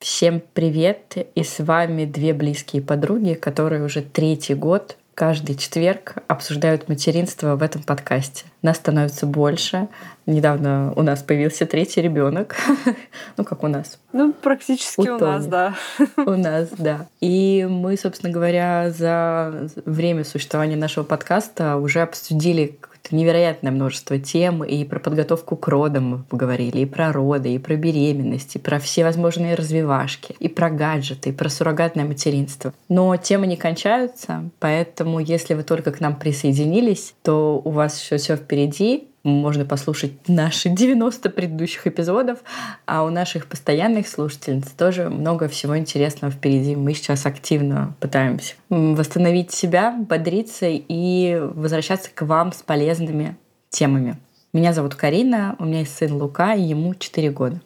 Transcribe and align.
Всем 0.00 0.40
привет! 0.54 1.16
И 1.34 1.42
с 1.42 1.58
вами 1.62 2.04
две 2.04 2.32
близкие 2.32 2.80
подруги, 2.80 3.34
которые 3.34 3.84
уже 3.84 4.00
третий 4.00 4.54
год 4.54 4.96
каждый 5.14 5.56
четверг 5.56 6.14
обсуждают 6.28 6.88
материнство 6.88 7.56
в 7.56 7.62
этом 7.62 7.82
подкасте. 7.82 8.44
Нас 8.62 8.76
становится 8.76 9.26
больше. 9.26 9.88
Недавно 10.26 10.92
у 10.96 11.02
нас 11.02 11.22
появился 11.22 11.66
третий 11.66 12.00
ребенок. 12.00 12.56
ну, 13.36 13.44
как 13.44 13.62
у 13.64 13.68
нас. 13.68 13.98
Ну, 14.12 14.32
практически 14.32 15.08
у, 15.08 15.16
у 15.16 15.18
нас, 15.18 15.46
да. 15.46 15.74
у 16.16 16.30
нас, 16.30 16.68
да. 16.78 17.06
И 17.20 17.66
мы, 17.68 17.96
собственно 17.96 18.32
говоря, 18.32 18.90
за 18.90 19.68
время 19.84 20.24
существования 20.24 20.76
нашего 20.76 21.04
подкаста 21.04 21.76
уже 21.76 22.00
обсудили 22.00 22.78
невероятное 23.12 23.72
множество 23.72 24.18
тем, 24.18 24.64
и 24.64 24.84
про 24.84 24.98
подготовку 24.98 25.56
к 25.56 25.68
родам 25.68 26.04
мы 26.04 26.18
поговорили, 26.22 26.78
и 26.78 26.86
про 26.86 27.12
роды, 27.12 27.54
и 27.54 27.58
про 27.58 27.76
беременность, 27.76 28.56
и 28.56 28.58
про 28.58 28.78
все 28.78 29.04
возможные 29.04 29.54
развивашки, 29.54 30.34
и 30.38 30.48
про 30.48 30.70
гаджеты, 30.70 31.30
и 31.30 31.32
про 31.32 31.48
суррогатное 31.48 32.04
материнство. 32.04 32.72
Но 32.88 33.16
темы 33.16 33.46
не 33.46 33.56
кончаются, 33.56 34.50
поэтому 34.58 35.18
если 35.20 35.54
вы 35.54 35.62
только 35.62 35.92
к 35.92 36.00
нам 36.00 36.16
присоединились, 36.16 37.14
то 37.22 37.60
у 37.64 37.70
вас 37.70 38.02
еще 38.02 38.16
все 38.16 38.36
впереди, 38.36 39.08
можно 39.24 39.64
послушать 39.64 40.28
наши 40.28 40.68
90 40.68 41.30
предыдущих 41.30 41.86
эпизодов, 41.86 42.38
а 42.86 43.04
у 43.04 43.10
наших 43.10 43.46
постоянных 43.46 44.06
слушательниц 44.06 44.70
тоже 44.70 45.08
много 45.08 45.48
всего 45.48 45.76
интересного 45.76 46.32
впереди. 46.32 46.76
Мы 46.76 46.94
сейчас 46.94 47.26
активно 47.26 47.96
пытаемся 48.00 48.54
восстановить 48.68 49.50
себя, 49.50 49.90
бодриться 49.92 50.66
и 50.68 51.40
возвращаться 51.40 52.10
к 52.14 52.22
вам 52.22 52.52
с 52.52 52.62
полезными 52.62 53.36
темами. 53.70 54.18
Меня 54.52 54.72
зовут 54.72 54.94
Карина, 54.94 55.56
у 55.58 55.64
меня 55.64 55.80
есть 55.80 55.96
сын 55.96 56.12
Лука, 56.12 56.52
ему 56.52 56.94
4 56.94 57.30
года. 57.30 57.60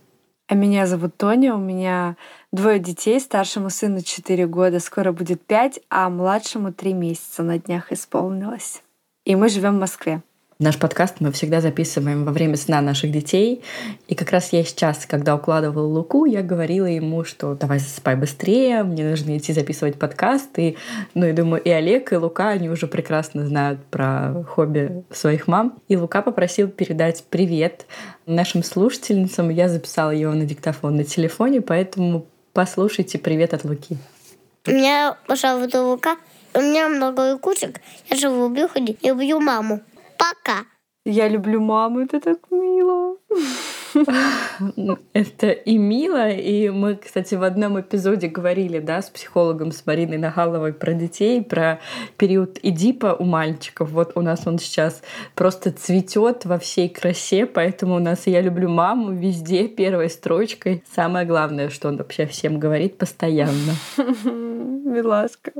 А 0.47 0.55
меня 0.55 0.86
зовут 0.86 1.19
Тоня, 1.19 1.55
у 1.55 1.59
меня 1.59 2.17
двое 2.53 2.79
детей, 2.79 3.20
старшему 3.20 3.69
сыну 3.69 4.01
4 4.01 4.47
года, 4.47 4.81
скоро 4.81 5.12
будет 5.12 5.42
5, 5.42 5.81
а 5.91 6.09
младшему 6.09 6.73
3 6.73 6.95
месяца 6.95 7.42
на 7.42 7.59
днях 7.59 7.92
исполнилось. 7.92 8.83
И 9.27 9.36
мы 9.36 9.51
живем 9.51 9.77
в 9.77 9.81
Москве. 9.81 10.23
Наш 10.61 10.77
подкаст 10.77 11.19
мы 11.20 11.31
всегда 11.31 11.61
записываем 11.61 12.25
во 12.25 12.33
время 12.33 12.56
сна 12.56 12.81
наших 12.81 13.12
детей. 13.12 13.62
И 14.09 14.17
как 14.17 14.33
раз 14.33 14.53
я 14.53 14.64
сейчас, 14.64 15.06
когда 15.06 15.37
укладывала 15.37 15.87
Луку, 15.87 16.25
я 16.25 16.42
говорила 16.42 16.87
ему, 16.87 17.23
что 17.23 17.55
давай 17.55 17.78
засыпай 17.78 18.17
быстрее, 18.17 18.83
мне 18.83 19.09
нужно 19.09 19.39
идти 19.39 19.53
записывать 19.53 20.01
подкаст. 20.01 20.59
И, 20.59 20.77
ну, 21.14 21.27
и 21.27 21.33
думаю, 21.33 21.62
и 21.62 21.70
Олег, 21.70 22.12
и 22.12 22.17
Лука, 22.17 22.48
они 22.48 22.69
уже 22.70 22.89
прекрасно 22.89 23.47
знают 23.47 23.84
про 23.84 24.42
хобби 24.48 25.05
своих 25.12 25.47
мам. 25.47 25.79
И 25.86 25.97
Лука 25.97 26.23
попросил 26.23 26.67
передать 26.67 27.23
привет 27.31 27.86
нашим 28.27 28.64
слушательницам. 28.64 29.51
Я 29.51 29.69
записала 29.69 30.11
его 30.11 30.33
на 30.33 30.45
диктофон 30.45 30.97
на 30.97 31.05
телефоне, 31.05 31.61
поэтому 31.61 32.27
послушайте 32.53 33.20
привет 33.20 33.55
от 33.55 33.62
Луки. 33.62 33.97
Меня 34.67 35.19
зовут 35.29 35.73
Лука. 35.73 36.17
У 36.53 36.61
меня 36.61 36.89
много 36.89 37.39
кучек. 37.39 37.81
Я 38.11 38.17
живу 38.17 38.48
в 38.48 38.53
Бюхаде 38.53 38.97
и 39.01 39.06
люблю 39.06 39.39
маму. 39.39 39.83
Пока. 40.19 40.64
Я 41.05 41.28
люблю 41.28 41.61
маму, 41.61 42.00
это 42.00 42.20
так 42.20 42.38
мило. 42.50 43.16
Это 45.14 45.50
и 45.50 45.78
мило, 45.78 46.28
и 46.28 46.69
мы, 46.69 46.97
кстати, 46.97 47.34
в 47.34 47.42
одном 47.42 47.80
эпизоде 47.80 48.28
говорили, 48.28 48.78
да, 48.78 49.00
с 49.00 49.08
психологом, 49.08 49.72
с 49.72 49.86
Мариной 49.86 50.19
Нагаловой 50.19 50.74
про 50.74 50.92
детей, 50.92 51.42
про 51.42 51.80
период 52.19 52.58
Эдипа 52.62 53.16
у 53.19 53.24
мальчиков. 53.24 53.91
Вот 53.91 54.12
у 54.16 54.20
нас 54.20 54.46
он 54.46 54.58
сейчас 54.58 55.02
просто 55.34 55.72
цветет 55.72 56.44
во 56.44 56.58
всей 56.58 56.91
красе, 56.91 57.46
поэтому 57.46 57.96
у 57.96 58.00
нас 58.00 58.27
«Я 58.27 58.42
люблю 58.42 58.69
маму» 58.69 59.12
везде 59.12 59.69
первой 59.69 60.11
строчкой. 60.11 60.84
Самое 60.94 61.27
главное, 61.27 61.70
что 61.70 61.89
он 61.89 61.96
вообще 61.96 62.27
всем 62.27 62.58
говорит 62.58 62.98
постоянно. 62.98 63.73
Миласка. 63.96 65.52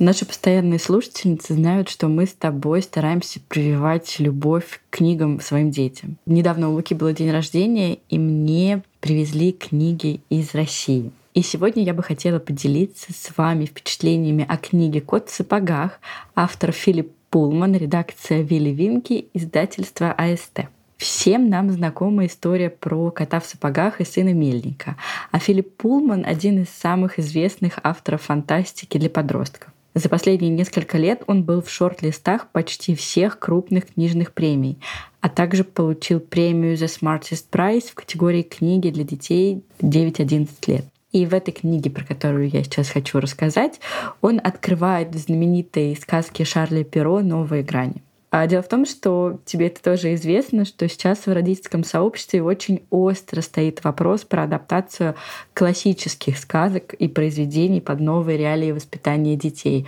Наши 0.00 0.24
постоянные 0.24 0.78
слушательницы 0.78 1.52
знают, 1.52 1.90
что 1.90 2.08
мы 2.08 2.24
с 2.24 2.32
тобой 2.32 2.80
стараемся 2.80 3.38
прививать 3.38 4.18
любовь 4.18 4.80
к 4.88 4.96
книгам 4.96 5.40
своим 5.40 5.70
детям. 5.70 6.16
Недавно 6.24 6.70
у 6.70 6.72
Луки 6.72 6.94
был 6.94 7.12
день 7.12 7.30
рождения, 7.30 7.98
и 8.08 8.18
мне 8.18 8.82
привезли 9.00 9.52
книги 9.52 10.22
из 10.30 10.54
России. 10.54 11.12
И 11.34 11.42
сегодня 11.42 11.82
я 11.82 11.92
бы 11.92 12.02
хотела 12.02 12.38
поделиться 12.38 13.12
с 13.12 13.36
вами 13.36 13.66
впечатлениями 13.66 14.46
о 14.48 14.56
книге 14.56 15.02
«Кот 15.02 15.28
в 15.28 15.34
сапогах» 15.34 16.00
автор 16.34 16.72
Филипп 16.72 17.12
Пулман, 17.28 17.74
редакция 17.74 18.40
Вилли 18.40 18.70
Винки, 18.70 19.26
издательство 19.34 20.12
АСТ. 20.12 20.60
Всем 20.96 21.50
нам 21.50 21.70
знакома 21.70 22.24
история 22.24 22.70
про 22.70 23.10
кота 23.10 23.38
в 23.38 23.44
сапогах 23.44 24.00
и 24.00 24.06
сына 24.06 24.32
мельника. 24.32 24.96
А 25.30 25.38
Филипп 25.38 25.76
Пулман— 25.76 26.24
один 26.26 26.62
из 26.62 26.70
самых 26.70 27.18
известных 27.18 27.78
авторов 27.82 28.22
фантастики 28.22 28.96
для 28.96 29.10
подростков. 29.10 29.69
За 29.94 30.08
последние 30.08 30.50
несколько 30.50 30.98
лет 30.98 31.22
он 31.26 31.42
был 31.42 31.62
в 31.62 31.70
шорт-листах 31.70 32.48
почти 32.52 32.94
всех 32.94 33.38
крупных 33.38 33.94
книжных 33.94 34.32
премий, 34.32 34.78
а 35.20 35.28
также 35.28 35.64
получил 35.64 36.20
премию 36.20 36.76
The 36.76 36.86
Smartest 36.86 37.46
Prize 37.50 37.90
в 37.90 37.94
категории 37.94 38.42
книги 38.42 38.90
для 38.90 39.02
детей 39.02 39.64
9-11 39.80 40.48
лет. 40.68 40.84
И 41.10 41.26
в 41.26 41.34
этой 41.34 41.50
книге, 41.50 41.90
про 41.90 42.04
которую 42.04 42.48
я 42.48 42.62
сейчас 42.62 42.88
хочу 42.88 43.18
рассказать, 43.18 43.80
он 44.20 44.40
открывает 44.42 45.12
знаменитые 45.12 45.96
сказки 45.96 46.44
Шарля 46.44 46.84
Перо 46.84 47.20
«Новые 47.20 47.64
грани». 47.64 48.02
А 48.30 48.46
дело 48.46 48.62
в 48.62 48.68
том, 48.68 48.86
что 48.86 49.40
тебе 49.44 49.66
это 49.66 49.82
тоже 49.82 50.14
известно, 50.14 50.64
что 50.64 50.88
сейчас 50.88 51.26
в 51.26 51.32
родительском 51.32 51.82
сообществе 51.82 52.42
очень 52.42 52.84
остро 52.90 53.40
стоит 53.40 53.82
вопрос 53.82 54.22
про 54.22 54.44
адаптацию 54.44 55.16
классических 55.52 56.38
сказок 56.38 56.94
и 56.94 57.08
произведений 57.08 57.80
под 57.80 57.98
новые 57.98 58.38
реалии 58.38 58.70
воспитания 58.70 59.34
детей. 59.34 59.86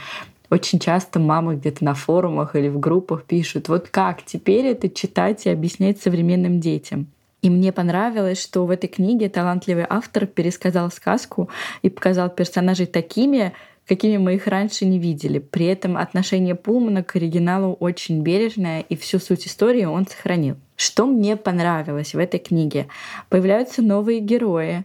Очень 0.50 0.80
часто 0.80 1.20
мамы 1.20 1.54
где-то 1.54 1.84
на 1.84 1.94
форумах 1.94 2.56
или 2.56 2.68
в 2.68 2.80
группах 2.80 3.22
пишут, 3.24 3.68
вот 3.68 3.88
как 3.88 4.24
теперь 4.24 4.66
это 4.66 4.90
читать 4.90 5.46
и 5.46 5.50
объяснять 5.50 6.02
современным 6.02 6.60
детям. 6.60 7.06
И 7.42 7.50
мне 7.50 7.72
понравилось, 7.72 8.40
что 8.40 8.66
в 8.66 8.70
этой 8.70 8.88
книге 8.88 9.28
талантливый 9.28 9.86
автор 9.88 10.26
пересказал 10.26 10.90
сказку 10.90 11.48
и 11.82 11.90
показал 11.90 12.28
персонажей 12.28 12.86
такими, 12.86 13.52
какими 13.92 14.16
мы 14.16 14.36
их 14.36 14.46
раньше 14.46 14.86
не 14.86 14.98
видели. 14.98 15.38
При 15.38 15.66
этом 15.66 15.98
отношение 15.98 16.54
Пулмана 16.54 17.02
к 17.02 17.14
оригиналу 17.14 17.76
очень 17.78 18.22
бережное, 18.22 18.80
и 18.80 18.96
всю 18.96 19.18
суть 19.18 19.46
истории 19.46 19.84
он 19.84 20.06
сохранил. 20.06 20.56
Что 20.76 21.04
мне 21.04 21.36
понравилось 21.36 22.14
в 22.14 22.18
этой 22.18 22.40
книге? 22.40 22.86
Появляются 23.28 23.82
новые 23.82 24.20
герои. 24.20 24.84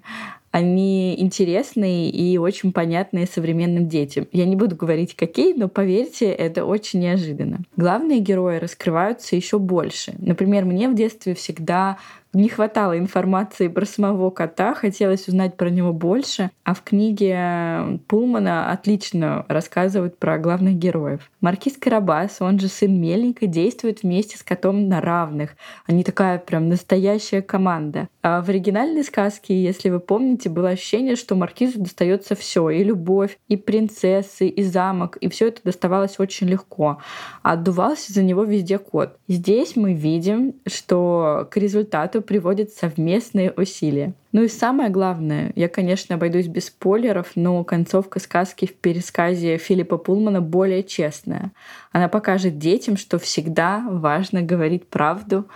Они 0.51 1.15
интересные 1.17 2.09
и 2.09 2.37
очень 2.37 2.73
понятные 2.73 3.27
современным 3.27 3.87
детям. 3.87 4.27
Я 4.33 4.43
не 4.43 4.57
буду 4.57 4.75
говорить 4.75 5.15
какие, 5.15 5.53
но 5.53 5.69
поверьте, 5.69 6.25
это 6.25 6.65
очень 6.65 6.99
неожиданно. 6.99 7.59
Главные 7.77 8.19
герои 8.19 8.57
раскрываются 8.57 9.37
еще 9.37 9.57
больше. 9.57 10.15
Например, 10.17 10.65
мне 10.65 10.89
в 10.89 10.95
детстве 10.95 11.33
всегда 11.33 11.97
не 12.33 12.49
хватало 12.49 12.97
информации 12.97 13.67
про 13.67 13.85
самого 13.85 14.29
кота, 14.29 14.73
хотелось 14.73 15.27
узнать 15.27 15.57
про 15.57 15.69
него 15.69 15.93
больше. 15.93 16.51
А 16.63 16.73
в 16.73 16.81
книге 16.83 17.99
Пулмана 18.07 18.71
отлично 18.71 19.45
рассказывают 19.47 20.17
про 20.17 20.37
главных 20.37 20.75
героев. 20.75 21.31
Маркиз 21.41 21.77
Карабас, 21.77 22.41
он 22.41 22.59
же 22.59 22.67
сын 22.67 22.99
Мельника, 22.99 23.47
действует 23.47 24.03
вместе 24.03 24.37
с 24.37 24.43
котом 24.43 24.87
на 24.87 25.01
равных. 25.01 25.55
Они 25.85 26.03
такая 26.03 26.39
прям 26.39 26.69
настоящая 26.69 27.41
команда. 27.41 28.07
А 28.21 28.41
в 28.41 28.49
оригинальной 28.49 29.03
сказке, 29.03 29.61
если 29.61 29.89
вы 29.89 29.99
помните, 29.99 30.49
было 30.49 30.69
ощущение, 30.69 31.15
что 31.15 31.35
Маркизу 31.35 31.79
достается 31.79 32.35
все 32.35 32.69
и 32.69 32.83
любовь, 32.83 33.37
и 33.47 33.55
принцессы, 33.55 34.47
и 34.47 34.63
замок, 34.63 35.17
и 35.17 35.29
все 35.29 35.47
это 35.47 35.61
доставалось 35.63 36.19
очень 36.19 36.47
легко. 36.47 36.99
А 37.43 37.53
отдувался 37.53 38.13
за 38.13 38.23
него 38.23 38.43
везде 38.43 38.77
кот. 38.77 39.17
Здесь 39.27 39.75
мы 39.75 39.93
видим, 39.93 40.55
что 40.65 41.47
к 41.49 41.57
результату 41.57 42.16
приводит 42.21 42.71
совместные 42.71 43.51
усилия. 43.51 44.13
Ну 44.31 44.43
и 44.43 44.47
самое 44.47 44.89
главное, 44.89 45.51
я, 45.55 45.67
конечно, 45.67 46.15
обойдусь 46.15 46.47
без 46.47 46.65
спойлеров, 46.65 47.31
но 47.35 47.63
концовка 47.63 48.19
сказки 48.19 48.65
в 48.65 48.73
пересказе 48.75 49.57
Филиппа 49.57 49.97
Пулмана 49.97 50.41
более 50.41 50.83
честная. 50.83 51.51
Она 51.91 52.07
покажет 52.07 52.57
детям, 52.57 52.97
что 52.97 53.19
всегда 53.19 53.85
важно 53.89 54.41
говорить 54.41 54.87
правду, 54.87 55.47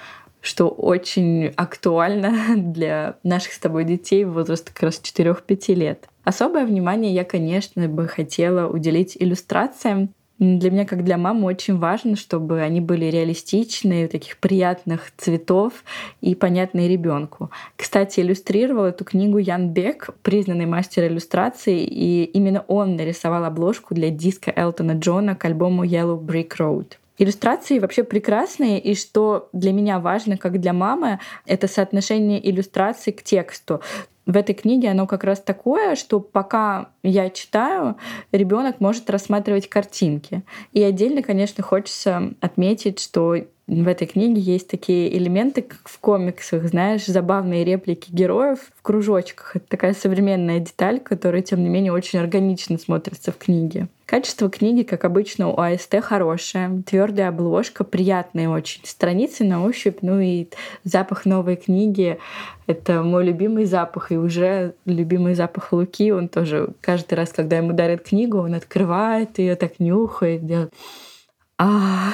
что 0.42 0.68
очень 0.68 1.48
актуально 1.56 2.34
для 2.56 3.18
наших 3.24 3.54
с 3.54 3.60
тобой 3.60 3.86
детей 3.86 4.25
в 4.25 4.34
возрасте 4.34 4.72
как 4.74 4.84
раз 4.84 5.02
4-5 5.02 5.74
лет. 5.75 6.07
Особое 6.24 6.66
внимание 6.66 7.14
я, 7.14 7.24
конечно, 7.24 7.88
бы 7.88 8.07
хотела 8.07 8.68
уделить 8.68 9.18
иллюстрациям, 9.19 10.14
Для 10.42 10.72
меня, 10.72 10.86
как 10.88 11.04
для 11.04 11.20
мамы, 11.20 11.46
очень 11.46 11.78
важно, 11.78 12.16
чтобы 12.16 12.62
они 12.62 12.82
были 12.82 13.06
реалистичные, 13.06 14.08
таких 14.08 14.40
приятных 14.40 15.12
цветов 15.16 15.84
и 16.20 16.34
понятные 16.34 16.90
ребенку. 16.90 17.52
Кстати, 17.76 18.22
иллюстрировал 18.22 18.86
эту 18.86 19.06
книгу 19.06 19.38
Ян 19.38 19.70
Бек, 19.70 20.10
признанный 20.24 20.66
мастер 20.66 21.06
иллюстрации, 21.06 21.84
и 21.84 22.24
именно 22.24 22.66
он 22.68 22.96
нарисовал 22.96 23.46
обложку 23.46 23.94
для 23.94 24.10
диска 24.10 24.52
Элтона 24.56 24.94
Джона 24.94 25.36
к 25.36 25.46
альбому 25.46 25.86
Yellow 25.86 26.20
Brick 26.20 26.58
Road. 26.58 26.94
Иллюстрации 27.20 27.78
вообще 27.78 28.04
прекрасные, 28.04 28.80
и 28.80 28.96
что 28.96 29.48
для 29.54 29.72
меня 29.72 30.00
важно, 30.00 30.38
как 30.38 30.60
для 30.60 30.74
мамы, 30.74 31.20
это 31.46 31.68
соотношение 31.68 32.50
иллюстраций 32.50 33.14
к 33.14 33.22
тексту 33.22 33.82
в 34.25 34.38
этой 34.38 34.53
книге 34.53 34.89
оно 34.89 35.07
как 35.07 35.23
раз 35.23 35.39
такое, 35.39 35.95
что 35.95 36.19
пока 36.19 36.89
я 37.03 37.29
читаю, 37.29 37.97
ребенок 38.31 38.79
может 38.79 39.09
рассматривать 39.09 39.68
картинки. 39.68 40.44
И 40.73 40.83
отдельно, 40.83 41.23
конечно, 41.23 41.63
хочется 41.63 42.33
отметить, 42.39 43.00
что 43.00 43.35
в 43.71 43.88
этой 43.88 44.06
книге 44.06 44.41
есть 44.41 44.68
такие 44.68 45.18
элементы, 45.18 45.62
как 45.62 45.79
в 45.85 45.97
комиксах, 46.00 46.65
знаешь, 46.65 47.06
забавные 47.06 47.63
реплики 47.63 48.09
героев 48.12 48.59
в 48.75 48.81
кружочках. 48.81 49.56
Это 49.56 49.65
такая 49.69 49.94
современная 49.94 50.59
деталь, 50.59 51.00
которая, 51.00 51.41
тем 51.41 51.63
не 51.63 51.69
менее, 51.69 51.94
очень 51.94 52.19
органично 52.19 52.77
смотрится 52.77 53.31
в 53.31 53.38
книге. 53.38 53.88
Качество 54.06 54.50
книги, 54.50 54.83
как 54.83 55.06
обычно, 55.06 55.47
у 55.47 55.57
АСТ 55.57 56.01
хорошее. 56.01 56.83
Твердая 56.85 57.29
обложка, 57.29 57.85
приятные 57.85 58.50
очень 58.50 58.81
страницы 58.83 59.45
на 59.45 59.63
ощупь. 59.63 60.00
Ну 60.01 60.19
и 60.19 60.47
запах 60.83 61.23
новой 61.23 61.56
книги— 61.56 62.18
это 62.68 63.03
мой 63.03 63.23
любимый 63.23 63.63
запах. 63.63 64.12
И 64.12 64.18
уже 64.18 64.73
любимый 64.85 65.33
запах 65.33 65.71
Луки. 65.71 66.12
Он 66.12 66.27
тоже 66.27 66.73
каждый 66.81 67.13
раз, 67.13 67.29
когда 67.31 67.56
ему 67.56 67.71
дарят 67.71 68.01
книгу, 68.01 68.39
он 68.39 68.53
открывает 68.53 69.39
ее, 69.39 69.56
так 69.56 69.79
нюхает, 69.79 70.45
делает 70.45 70.73
а, 71.62 72.13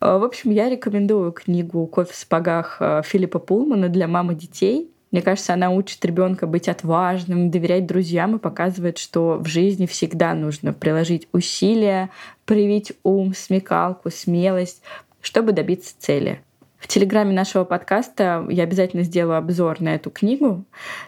в 0.00 0.24
общем, 0.24 0.50
я 0.50 0.68
рекомендую 0.68 1.32
книгу 1.32 1.86
«Кофе 1.86 2.12
в 2.12 2.16
сапогах» 2.16 2.76
э, 2.80 3.00
Филиппа 3.02 3.38
Пулмана 3.38 3.88
для 3.88 4.06
мамы 4.06 4.34
детей. 4.34 4.90
Мне 5.10 5.22
кажется, 5.22 5.54
она 5.54 5.70
учит 5.70 6.04
ребенка 6.04 6.46
быть 6.46 6.68
отважным, 6.68 7.50
доверять 7.50 7.86
друзьям 7.86 8.36
и 8.36 8.38
показывает, 8.38 8.98
что 8.98 9.38
в 9.38 9.46
жизни 9.46 9.86
всегда 9.86 10.34
нужно 10.34 10.74
приложить 10.74 11.28
усилия, 11.32 12.10
проявить 12.44 12.92
ум, 13.02 13.34
смекалку, 13.34 14.10
смелость, 14.10 14.82
чтобы 15.22 15.52
добиться 15.52 15.94
цели. 15.98 16.42
В 16.82 16.88
телеграме 16.88 17.32
нашего 17.32 17.62
подкаста 17.62 18.44
я 18.50 18.64
обязательно 18.64 19.04
сделаю 19.04 19.38
обзор 19.38 19.80
на 19.80 19.94
эту 19.94 20.10
книгу, 20.10 20.64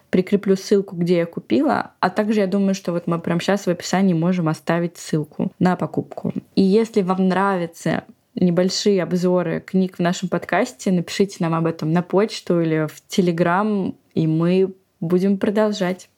прикреплю 0.08 0.54
ссылку, 0.54 0.94
где 0.94 1.16
я 1.16 1.26
купила, 1.26 1.90
а 1.98 2.10
также 2.10 2.40
я 2.40 2.46
думаю, 2.46 2.76
что 2.76 2.92
вот 2.92 3.08
мы 3.08 3.18
прямо 3.18 3.40
сейчас 3.40 3.66
в 3.66 3.68
описании 3.68 4.14
можем 4.14 4.46
оставить 4.46 4.98
ссылку 4.98 5.50
на 5.58 5.74
покупку. 5.74 6.32
И 6.54 6.62
если 6.62 7.02
вам 7.02 7.26
нравятся 7.26 8.04
небольшие 8.36 9.02
обзоры 9.02 9.58
книг 9.58 9.96
в 9.96 9.98
нашем 9.98 10.28
подкасте, 10.28 10.92
напишите 10.92 11.38
нам 11.40 11.54
об 11.54 11.66
этом 11.66 11.92
на 11.92 12.02
почту 12.02 12.60
или 12.60 12.86
в 12.86 13.04
телеграм, 13.08 13.96
и 14.14 14.28
мы 14.28 14.72
будем 15.00 15.38
продолжать. 15.38 16.08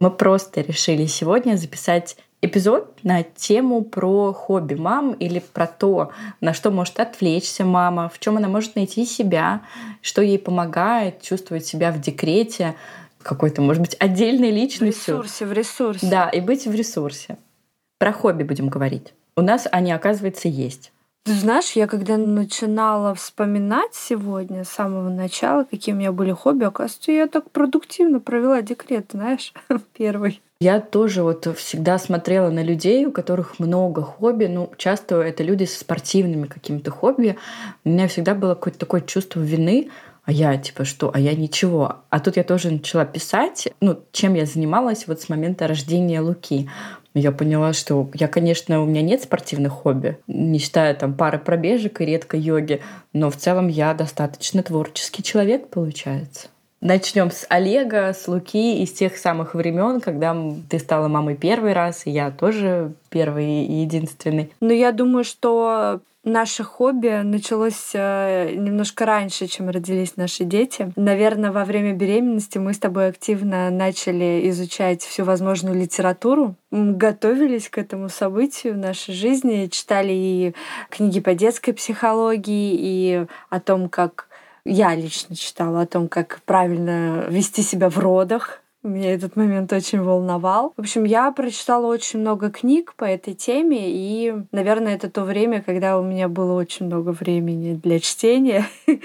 Мы 0.00 0.10
просто 0.10 0.62
решили 0.62 1.06
сегодня 1.06 1.54
записать 1.54 2.16
эпизод 2.44 2.98
на 3.02 3.22
тему 3.22 3.82
про 3.82 4.32
хобби 4.32 4.74
мам 4.74 5.12
или 5.12 5.40
про 5.40 5.66
то, 5.66 6.12
на 6.40 6.54
что 6.54 6.70
может 6.70 7.00
отвлечься 7.00 7.64
мама, 7.64 8.08
в 8.08 8.18
чем 8.18 8.36
она 8.36 8.48
может 8.48 8.76
найти 8.76 9.04
себя, 9.06 9.62
что 10.02 10.22
ей 10.22 10.38
помогает 10.38 11.22
чувствовать 11.22 11.66
себя 11.66 11.92
в 11.92 12.00
декрете, 12.00 12.74
какой-то, 13.22 13.62
может 13.62 13.82
быть, 13.82 13.96
отдельной 13.98 14.50
личностью. 14.50 15.16
В 15.16 15.22
ресурсе, 15.22 15.46
в 15.46 15.52
ресурсе. 15.52 16.06
Да, 16.06 16.28
и 16.28 16.40
быть 16.40 16.66
в 16.66 16.74
ресурсе. 16.74 17.38
Про 17.98 18.12
хобби 18.12 18.42
будем 18.42 18.68
говорить. 18.68 19.14
У 19.36 19.40
нас 19.40 19.66
они, 19.72 19.92
оказывается, 19.92 20.48
есть. 20.48 20.92
Ты 21.24 21.32
знаешь, 21.32 21.72
я 21.72 21.86
когда 21.86 22.18
начинала 22.18 23.14
вспоминать 23.14 23.94
сегодня 23.94 24.62
с 24.62 24.68
самого 24.68 25.08
начала, 25.08 25.64
какие 25.64 25.94
у 25.94 25.98
меня 25.98 26.12
были 26.12 26.32
хобби, 26.32 26.64
оказывается, 26.64 27.12
я 27.12 27.26
так 27.28 27.50
продуктивно 27.50 28.20
провела 28.20 28.60
декрет, 28.60 29.06
знаешь, 29.12 29.54
первый. 29.96 30.42
Я 30.60 30.82
тоже 30.82 31.22
вот 31.22 31.46
всегда 31.56 31.98
смотрела 31.98 32.50
на 32.50 32.62
людей, 32.62 33.06
у 33.06 33.10
которых 33.10 33.58
много 33.58 34.02
хобби. 34.02 34.44
Ну, 34.44 34.70
часто 34.76 35.22
это 35.22 35.42
люди 35.42 35.64
со 35.64 35.80
спортивными 35.80 36.46
какими-то 36.46 36.90
хобби. 36.90 37.38
У 37.84 37.88
меня 37.88 38.06
всегда 38.06 38.34
было 38.34 38.54
какое-то 38.54 38.80
такое 38.80 39.00
чувство 39.00 39.40
вины, 39.40 39.90
а 40.24 40.32
я 40.32 40.56
типа 40.58 40.84
что, 40.84 41.10
а 41.12 41.18
я 41.18 41.34
ничего. 41.34 42.00
А 42.10 42.20
тут 42.20 42.36
я 42.36 42.44
тоже 42.44 42.70
начала 42.70 43.06
писать, 43.06 43.68
ну, 43.80 43.98
чем 44.12 44.34
я 44.34 44.44
занималась 44.44 45.06
вот 45.06 45.22
с 45.22 45.30
момента 45.30 45.66
рождения 45.66 46.20
Луки. 46.20 46.68
Я 47.14 47.30
поняла, 47.30 47.72
что 47.72 48.10
я, 48.14 48.26
конечно, 48.26 48.82
у 48.82 48.86
меня 48.86 49.00
нет 49.00 49.22
спортивных 49.22 49.72
хобби, 49.72 50.18
не 50.26 50.58
считая 50.58 50.94
там 50.94 51.14
пары 51.14 51.38
пробежек 51.38 52.00
и 52.00 52.04
редко 52.04 52.36
йоги, 52.36 52.82
но 53.12 53.30
в 53.30 53.36
целом 53.36 53.68
я 53.68 53.94
достаточно 53.94 54.64
творческий 54.64 55.22
человек, 55.22 55.68
получается. 55.68 56.48
Начнем 56.84 57.30
с 57.30 57.46
Олега, 57.48 58.12
с 58.12 58.28
Луки, 58.28 58.82
из 58.82 58.92
тех 58.92 59.16
самых 59.16 59.54
времен, 59.54 60.02
когда 60.02 60.36
ты 60.68 60.78
стала 60.78 61.08
мамой 61.08 61.34
первый 61.34 61.72
раз, 61.72 62.06
и 62.06 62.10
я 62.10 62.30
тоже 62.30 62.92
первый 63.08 63.64
и 63.64 63.72
единственный. 63.80 64.52
Ну, 64.60 64.68
я 64.68 64.92
думаю, 64.92 65.24
что 65.24 66.02
наше 66.24 66.62
хобби 66.62 67.22
началось 67.22 67.92
э, 67.94 68.52
немножко 68.54 69.06
раньше, 69.06 69.46
чем 69.46 69.70
родились 69.70 70.18
наши 70.18 70.44
дети. 70.44 70.92
Наверное, 70.94 71.52
во 71.52 71.64
время 71.64 71.94
беременности 71.94 72.58
мы 72.58 72.74
с 72.74 72.78
тобой 72.78 73.08
активно 73.08 73.70
начали 73.70 74.46
изучать 74.50 75.00
всю 75.02 75.24
возможную 75.24 75.80
литературу, 75.80 76.54
готовились 76.70 77.70
к 77.70 77.78
этому 77.78 78.10
событию 78.10 78.74
в 78.74 78.76
нашей 78.76 79.14
жизни, 79.14 79.68
читали 79.72 80.12
и 80.12 80.54
книги 80.90 81.20
по 81.20 81.32
детской 81.34 81.72
психологии, 81.72 82.76
и 82.78 83.26
о 83.48 83.60
том, 83.60 83.88
как 83.88 84.28
я 84.64 84.94
лично 84.94 85.36
читала 85.36 85.82
о 85.82 85.86
том, 85.86 86.08
как 86.08 86.40
правильно 86.44 87.26
вести 87.28 87.62
себя 87.62 87.90
в 87.90 87.98
родах, 87.98 88.64
меня 88.84 89.14
этот 89.14 89.34
момент 89.36 89.72
очень 89.72 90.02
волновал. 90.02 90.74
В 90.76 90.80
общем, 90.80 91.04
я 91.04 91.30
прочитала 91.32 91.86
очень 91.86 92.20
много 92.20 92.50
книг 92.50 92.94
по 92.96 93.04
этой 93.04 93.34
теме, 93.34 93.90
и, 93.90 94.34
наверное, 94.52 94.94
это 94.94 95.08
то 95.08 95.24
время, 95.24 95.62
когда 95.62 95.98
у 95.98 96.02
меня 96.02 96.28
было 96.28 96.52
очень 96.52 96.86
много 96.86 97.10
времени 97.10 97.74
для 97.82 97.98
чтения. 97.98 98.66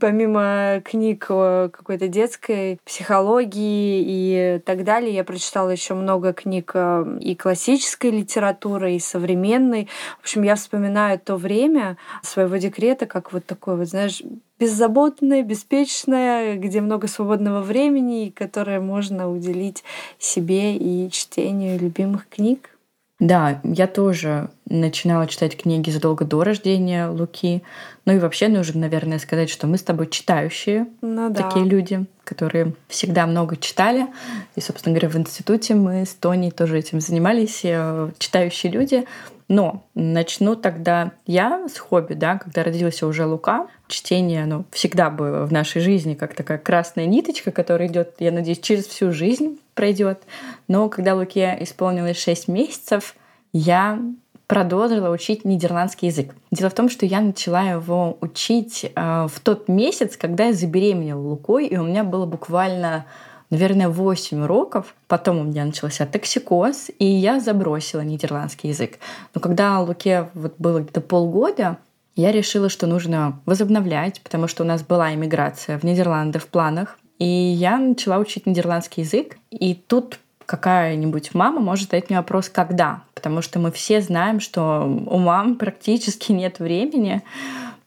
Помимо 0.00 0.80
книг 0.84 1.26
какой-то 1.26 2.08
детской 2.08 2.78
психологии 2.84 4.04
и 4.06 4.58
так 4.60 4.84
далее, 4.84 5.12
я 5.12 5.24
прочитала 5.24 5.70
еще 5.70 5.94
много 5.94 6.32
книг 6.32 6.70
э, 6.74 7.18
и 7.20 7.34
классической 7.34 8.10
литературы, 8.10 8.94
и 8.94 9.00
современной. 9.00 9.88
В 10.18 10.22
общем, 10.22 10.42
я 10.44 10.54
вспоминаю 10.54 11.18
то 11.18 11.36
время 11.36 11.96
своего 12.22 12.56
декрета 12.56 13.06
как 13.06 13.32
вот 13.32 13.44
такой 13.44 13.76
вот, 13.76 13.88
знаешь, 13.88 14.22
беззаботная, 14.58 15.42
беспечная, 15.42 16.56
где 16.56 16.80
много 16.80 17.08
свободного 17.08 17.60
времени, 17.60 18.32
которое 18.34 18.80
можно 18.80 19.30
уделить 19.30 19.84
себе 20.18 20.76
и 20.76 21.10
чтению 21.10 21.78
любимых 21.78 22.28
книг. 22.28 22.70
Да, 23.18 23.60
я 23.64 23.86
тоже 23.86 24.50
начинала 24.68 25.26
читать 25.26 25.56
книги 25.56 25.88
задолго 25.88 26.26
до 26.26 26.44
рождения 26.44 27.08
Луки. 27.08 27.62
Ну 28.04 28.14
и 28.14 28.18
вообще 28.18 28.48
нужно, 28.48 28.82
наверное, 28.82 29.18
сказать, 29.18 29.48
что 29.48 29.66
мы 29.66 29.78
с 29.78 29.82
тобой 29.82 30.08
читающие 30.08 30.86
ну, 31.00 31.30
да. 31.30 31.42
такие 31.42 31.64
люди, 31.64 32.04
которые 32.24 32.74
всегда 32.88 33.26
много 33.26 33.56
читали. 33.56 34.06
И, 34.54 34.60
собственно 34.60 34.94
говоря, 34.94 35.08
в 35.08 35.16
институте 35.16 35.74
мы 35.74 36.04
с 36.04 36.12
Тоней 36.12 36.50
тоже 36.50 36.78
этим 36.78 37.00
занимались, 37.00 37.60
э, 37.64 38.10
читающие 38.18 38.70
люди. 38.70 39.06
Но 39.48 39.84
начну 39.94 40.56
тогда 40.56 41.12
я 41.24 41.68
с 41.68 41.78
хобби, 41.78 42.14
да, 42.14 42.38
когда 42.38 42.64
родился 42.64 43.06
уже 43.06 43.26
Лука. 43.26 43.68
Чтение, 43.86 44.42
оно 44.42 44.64
всегда 44.72 45.08
было 45.08 45.46
в 45.46 45.52
нашей 45.52 45.80
жизни 45.80 46.14
как 46.14 46.34
такая 46.34 46.58
красная 46.58 47.06
ниточка, 47.06 47.52
которая 47.52 47.88
идет, 47.88 48.16
я 48.18 48.32
надеюсь, 48.32 48.58
через 48.58 48.86
всю 48.86 49.12
жизнь 49.12 49.60
пройдет. 49.74 50.22
Но 50.66 50.88
когда 50.88 51.14
Луке 51.14 51.56
исполнилось 51.60 52.18
6 52.20 52.48
месяцев, 52.48 53.14
я 53.52 54.00
продолжила 54.48 55.10
учить 55.10 55.44
нидерландский 55.44 56.08
язык. 56.08 56.34
Дело 56.50 56.70
в 56.70 56.74
том, 56.74 56.88
что 56.88 57.06
я 57.06 57.20
начала 57.20 57.62
его 57.62 58.16
учить 58.20 58.90
э, 58.94 59.26
в 59.28 59.40
тот 59.40 59.68
месяц, 59.68 60.16
когда 60.16 60.46
я 60.46 60.52
забеременела 60.52 61.20
Лукой, 61.20 61.66
и 61.66 61.76
у 61.76 61.84
меня 61.84 62.04
было 62.04 62.26
буквально 62.26 63.06
наверное, 63.50 63.88
8 63.88 64.42
уроков. 64.42 64.94
Потом 65.08 65.38
у 65.38 65.44
меня 65.44 65.64
начался 65.64 66.06
токсикоз, 66.06 66.90
и 66.98 67.04
я 67.04 67.40
забросила 67.40 68.00
нидерландский 68.00 68.70
язык. 68.70 68.98
Но 69.34 69.40
когда 69.40 69.80
Луке 69.80 70.28
вот 70.34 70.54
было 70.58 70.80
где-то 70.80 71.00
полгода, 71.00 71.78
я 72.14 72.32
решила, 72.32 72.68
что 72.68 72.86
нужно 72.86 73.40
возобновлять, 73.44 74.22
потому 74.22 74.48
что 74.48 74.62
у 74.62 74.66
нас 74.66 74.82
была 74.82 75.12
иммиграция 75.14 75.78
в 75.78 75.84
Нидерланды 75.84 76.38
в 76.38 76.46
планах. 76.46 76.98
И 77.18 77.26
я 77.26 77.78
начала 77.78 78.18
учить 78.18 78.46
нидерландский 78.46 79.02
язык. 79.02 79.36
И 79.50 79.74
тут 79.74 80.18
какая-нибудь 80.46 81.34
мама 81.34 81.60
может 81.60 81.90
задать 81.90 82.08
мне 82.08 82.18
вопрос 82.18 82.48
«когда?», 82.48 83.02
потому 83.14 83.42
что 83.42 83.58
мы 83.58 83.72
все 83.72 84.00
знаем, 84.00 84.40
что 84.40 84.84
у 84.84 85.18
мам 85.18 85.56
практически 85.56 86.32
нет 86.32 86.58
времени 86.60 87.22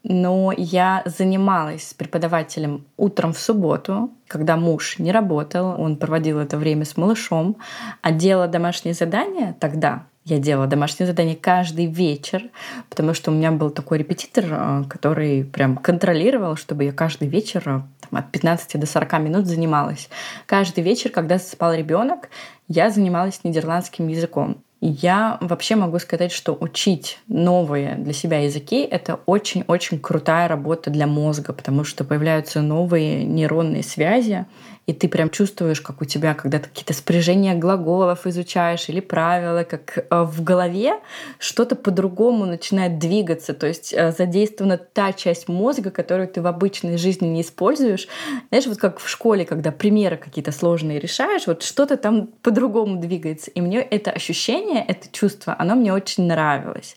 но 0.04 0.54
я 0.56 1.04
занималась 1.06 1.90
с 1.90 1.94
преподавателем 1.94 2.86
утром 2.98 3.34
в 3.34 3.40
субботу, 3.40 4.12
когда 4.28 4.56
муж 4.56 5.00
не 5.00 5.12
работал, 5.12 5.80
он 5.80 5.98
проводил 5.98 6.40
это 6.40 6.58
время 6.58 6.86
с 6.86 6.96
малышом, 6.98 7.58
а 8.02 8.12
делала 8.12 8.48
домашние 8.48 8.94
задания 8.94 9.56
тогда, 9.60 10.06
я 10.30 10.38
делала 10.38 10.68
домашнее 10.68 11.08
задание 11.08 11.36
каждый 11.36 11.88
вечер, 11.88 12.44
потому 12.90 13.14
что 13.14 13.32
у 13.32 13.34
меня 13.34 13.52
был 13.52 13.72
такой 13.72 13.98
репетитор, 13.98 14.46
э, 14.48 14.84
который 14.88 15.44
прям 15.44 15.76
контролировал, 15.76 16.56
чтобы 16.56 16.84
я 16.84 16.92
каждый 16.92 17.28
вечер 17.28 17.64
э, 17.66 17.82
там, 18.10 18.20
от 18.20 18.32
15 18.32 18.80
до 18.80 18.86
40 18.86 19.20
минут 19.22 19.48
занималась. 19.48 20.08
Каждый 20.46 20.84
вечер, 20.84 21.10
когда 21.10 21.40
спал 21.40 21.74
ребенок, 21.74 22.30
я 22.68 22.92
занималась 22.92 23.44
нидерландским 23.44 24.08
языком. 24.08 24.58
Я 24.82 25.38
вообще 25.42 25.76
могу 25.76 26.00
сказать, 26.00 26.32
что 26.32 26.58
учить 26.58 27.20
новые 27.28 27.96
для 27.96 28.14
себя 28.14 28.40
языки— 28.40 28.82
это 28.92 29.20
очень-очень 29.26 30.00
крутая 30.00 30.48
работа 30.48 30.90
для 30.90 31.06
мозга, 31.06 31.52
потому 31.52 31.84
что 31.84 32.06
появляются 32.06 32.62
новые 32.62 33.26
нейронные 33.26 33.84
связи, 33.84 34.46
и 34.90 34.94
ты 34.94 35.08
прям 35.08 35.30
чувствуешь, 35.30 35.82
как 35.82 36.02
у 36.02 36.06
тебя, 36.06 36.34
когда 36.34 36.58
ты 36.58 36.68
какие-то 36.68 36.94
спряжения 36.94 37.54
глаголов 37.54 38.26
изучаешь 38.26 38.90
или 38.90 39.02
правила, 39.02 39.64
как 39.64 39.98
э, 39.98 40.24
в 40.24 40.44
голове 40.44 40.94
что-то 41.38 41.76
по-другому 41.76 42.46
начинает 42.46 42.98
двигаться, 42.98 43.54
то 43.54 43.68
есть 43.68 43.94
э, 43.94 44.12
задействована 44.12 44.78
та 44.80 45.14
часть 45.14 45.48
мозга, 45.48 45.92
которую 45.92 46.28
ты 46.28 46.42
в 46.42 46.48
обычной 46.48 46.98
жизни 46.98 47.28
не 47.28 47.42
используешь. 47.42 48.08
Знаешь, 48.50 48.66
вот 48.66 48.80
как 48.80 49.00
в 49.00 49.08
школе, 49.08 49.46
когда 49.46 49.72
примеры 49.72 50.18
какие-то 50.18 50.52
сложные 50.52 51.00
решаешь, 51.00 51.46
вот 51.46 51.62
что-то 51.62 51.96
там 51.96 52.26
по-другому 52.42 53.00
двигается. 53.00 53.52
И 53.52 53.62
мне 53.62 53.82
это 53.82 54.10
ощущение, 54.10 54.69
это 54.76 55.08
чувство, 55.12 55.56
оно 55.58 55.76
мне 55.76 55.94
очень 55.94 56.26
нравилось. 56.28 56.96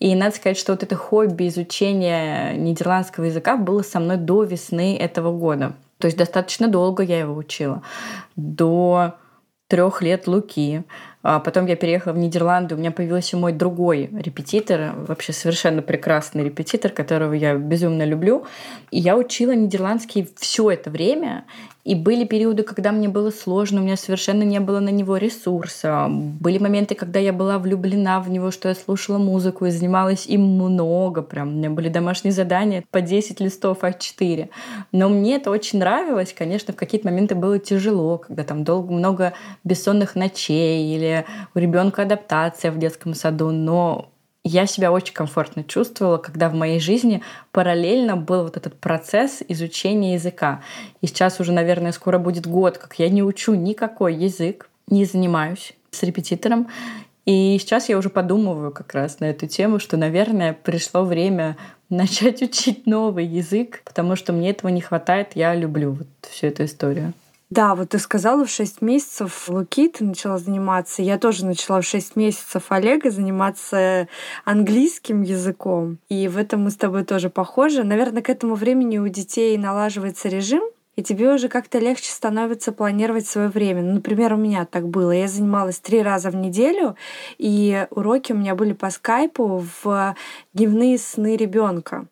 И 0.00 0.14
надо 0.14 0.36
сказать, 0.36 0.58
что 0.58 0.72
вот 0.72 0.82
это 0.82 0.96
хобби 0.96 1.48
изучения 1.48 2.54
нидерландского 2.54 3.24
языка 3.24 3.56
было 3.56 3.82
со 3.82 4.00
мной 4.00 4.16
до 4.16 4.42
весны 4.42 4.96
этого 4.96 5.36
года. 5.36 5.74
То 5.98 6.06
есть 6.06 6.18
достаточно 6.18 6.68
долго 6.68 7.02
я 7.02 7.20
его 7.20 7.34
учила. 7.34 7.82
До 8.36 9.14
трех 9.68 10.02
лет 10.02 10.26
Луки. 10.26 10.84
А 11.24 11.40
потом 11.40 11.64
я 11.64 11.74
переехала 11.74 12.12
в 12.12 12.18
Нидерланды, 12.18 12.74
у 12.74 12.78
меня 12.78 12.90
появился 12.90 13.38
мой 13.38 13.52
другой 13.54 14.10
репетитор, 14.12 14.92
вообще 14.94 15.32
совершенно 15.32 15.80
прекрасный 15.80 16.44
репетитор, 16.44 16.92
которого 16.92 17.32
я 17.32 17.54
безумно 17.54 18.04
люблю. 18.04 18.44
И 18.90 19.00
я 19.00 19.16
учила 19.16 19.52
нидерландский 19.52 20.28
все 20.36 20.70
это 20.70 20.90
время, 20.90 21.44
и 21.84 21.94
были 21.94 22.24
периоды, 22.24 22.62
когда 22.62 22.92
мне 22.92 23.10
было 23.10 23.30
сложно, 23.30 23.82
у 23.82 23.84
меня 23.84 23.96
совершенно 23.96 24.42
не 24.42 24.58
было 24.58 24.80
на 24.80 24.88
него 24.88 25.18
ресурса. 25.18 26.08
Были 26.08 26.56
моменты, 26.56 26.94
когда 26.94 27.20
я 27.20 27.30
была 27.30 27.58
влюблена 27.58 28.20
в 28.20 28.30
него, 28.30 28.50
что 28.50 28.70
я 28.70 28.74
слушала 28.74 29.18
музыку 29.18 29.66
и 29.66 29.70
занималась 29.70 30.26
им 30.26 30.40
много. 30.40 31.20
Прям 31.20 31.48
у 31.48 31.52
меня 31.52 31.68
были 31.68 31.90
домашние 31.90 32.32
задания 32.32 32.84
по 32.90 33.02
10 33.02 33.38
листов 33.40 33.80
А4. 33.82 34.48
Но 34.92 35.10
мне 35.10 35.36
это 35.36 35.50
очень 35.50 35.78
нравилось. 35.78 36.34
Конечно, 36.36 36.72
в 36.72 36.76
какие-то 36.76 37.06
моменты 37.06 37.34
было 37.34 37.58
тяжело, 37.58 38.16
когда 38.16 38.44
там 38.44 38.64
долго, 38.64 38.90
много 38.90 39.34
бессонных 39.62 40.14
ночей 40.14 40.96
или 40.96 41.13
у 41.54 41.58
ребенка 41.58 42.02
адаптация 42.02 42.70
в 42.70 42.78
детском 42.78 43.14
саду. 43.14 43.50
Но 43.50 44.10
я 44.44 44.66
себя 44.66 44.92
очень 44.92 45.14
комфортно 45.14 45.64
чувствовала, 45.64 46.18
когда 46.18 46.50
в 46.50 46.54
моей 46.54 46.78
жизни 46.78 47.22
параллельно 47.50 48.16
был 48.16 48.42
вот 48.42 48.58
этот 48.58 48.78
процесс 48.78 49.42
изучения 49.48 50.14
языка. 50.14 50.62
И 51.00 51.06
сейчас 51.06 51.40
уже, 51.40 51.52
наверное, 51.52 51.92
скоро 51.92 52.18
будет 52.18 52.46
год, 52.46 52.76
как 52.76 52.98
я 52.98 53.08
не 53.08 53.22
учу 53.22 53.54
никакой 53.54 54.14
язык, 54.14 54.68
не 54.86 55.06
занимаюсь 55.06 55.72
с 55.90 56.02
репетитором. 56.02 56.68
И 57.24 57.56
сейчас 57.58 57.88
я 57.88 57.96
уже 57.96 58.10
подумываю 58.10 58.70
как 58.70 58.92
раз 58.92 59.18
на 59.20 59.24
эту 59.24 59.46
тему, 59.46 59.78
что, 59.78 59.96
наверное, 59.96 60.52
пришло 60.52 61.04
время 61.04 61.56
начать 61.88 62.42
учить 62.42 62.86
новый 62.86 63.24
язык, 63.24 63.80
потому 63.84 64.14
что 64.14 64.34
мне 64.34 64.50
этого 64.50 64.70
не 64.70 64.82
хватает, 64.82 65.32
я 65.34 65.54
люблю 65.54 65.92
вот 65.92 66.08
всю 66.30 66.48
эту 66.48 66.64
историю. 66.64 67.14
Да, 67.54 67.76
вот 67.76 67.90
ты 67.90 68.00
сказала, 68.00 68.44
в 68.44 68.50
6 68.50 68.82
месяцев 68.82 69.48
Луки 69.48 69.88
ты 69.88 70.02
начала 70.02 70.38
заниматься. 70.38 71.02
Я 71.02 71.18
тоже 71.18 71.46
начала 71.46 71.80
в 71.80 71.84
6 71.84 72.16
месяцев 72.16 72.64
Олега 72.70 73.12
заниматься 73.12 74.08
английским 74.44 75.22
языком. 75.22 75.98
И 76.08 76.26
в 76.26 76.36
этом 76.36 76.64
мы 76.64 76.72
с 76.72 76.76
тобой 76.76 77.04
тоже 77.04 77.30
похожи. 77.30 77.84
Наверное, 77.84 78.22
к 78.22 78.28
этому 78.28 78.56
времени 78.56 78.98
у 78.98 79.06
детей 79.06 79.56
налаживается 79.56 80.28
режим, 80.28 80.64
и 80.96 81.04
тебе 81.04 81.32
уже 81.32 81.48
как-то 81.48 81.78
легче 81.78 82.10
становится 82.10 82.72
планировать 82.72 83.28
свое 83.28 83.46
время. 83.46 83.82
Ну, 83.82 83.92
например, 83.94 84.32
у 84.32 84.36
меня 84.36 84.64
так 84.64 84.88
было. 84.88 85.12
Я 85.12 85.28
занималась 85.28 85.78
три 85.78 86.02
раза 86.02 86.30
в 86.30 86.34
неделю, 86.34 86.96
и 87.38 87.86
уроки 87.90 88.32
у 88.32 88.36
меня 88.36 88.56
были 88.56 88.72
по 88.72 88.90
скайпу 88.90 89.64
в 89.84 90.16
дневные 90.54 90.98
сны 90.98 91.36
ребенка. 91.36 92.08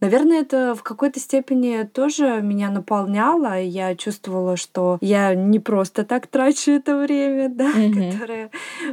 Наверное, 0.00 0.42
это 0.42 0.74
в 0.74 0.82
какой-то 0.82 1.18
степени 1.18 1.84
тоже 1.84 2.42
меня 2.42 2.70
наполняло. 2.70 3.58
Я 3.60 3.94
чувствовала, 3.94 4.56
что 4.56 4.98
я 5.00 5.34
не 5.34 5.58
просто 5.58 6.04
так 6.04 6.26
трачу 6.26 6.72
это 6.72 6.98
время, 6.98 7.48
да, 7.54 7.72
mm-hmm. 7.72 8.12
которое 8.12 8.50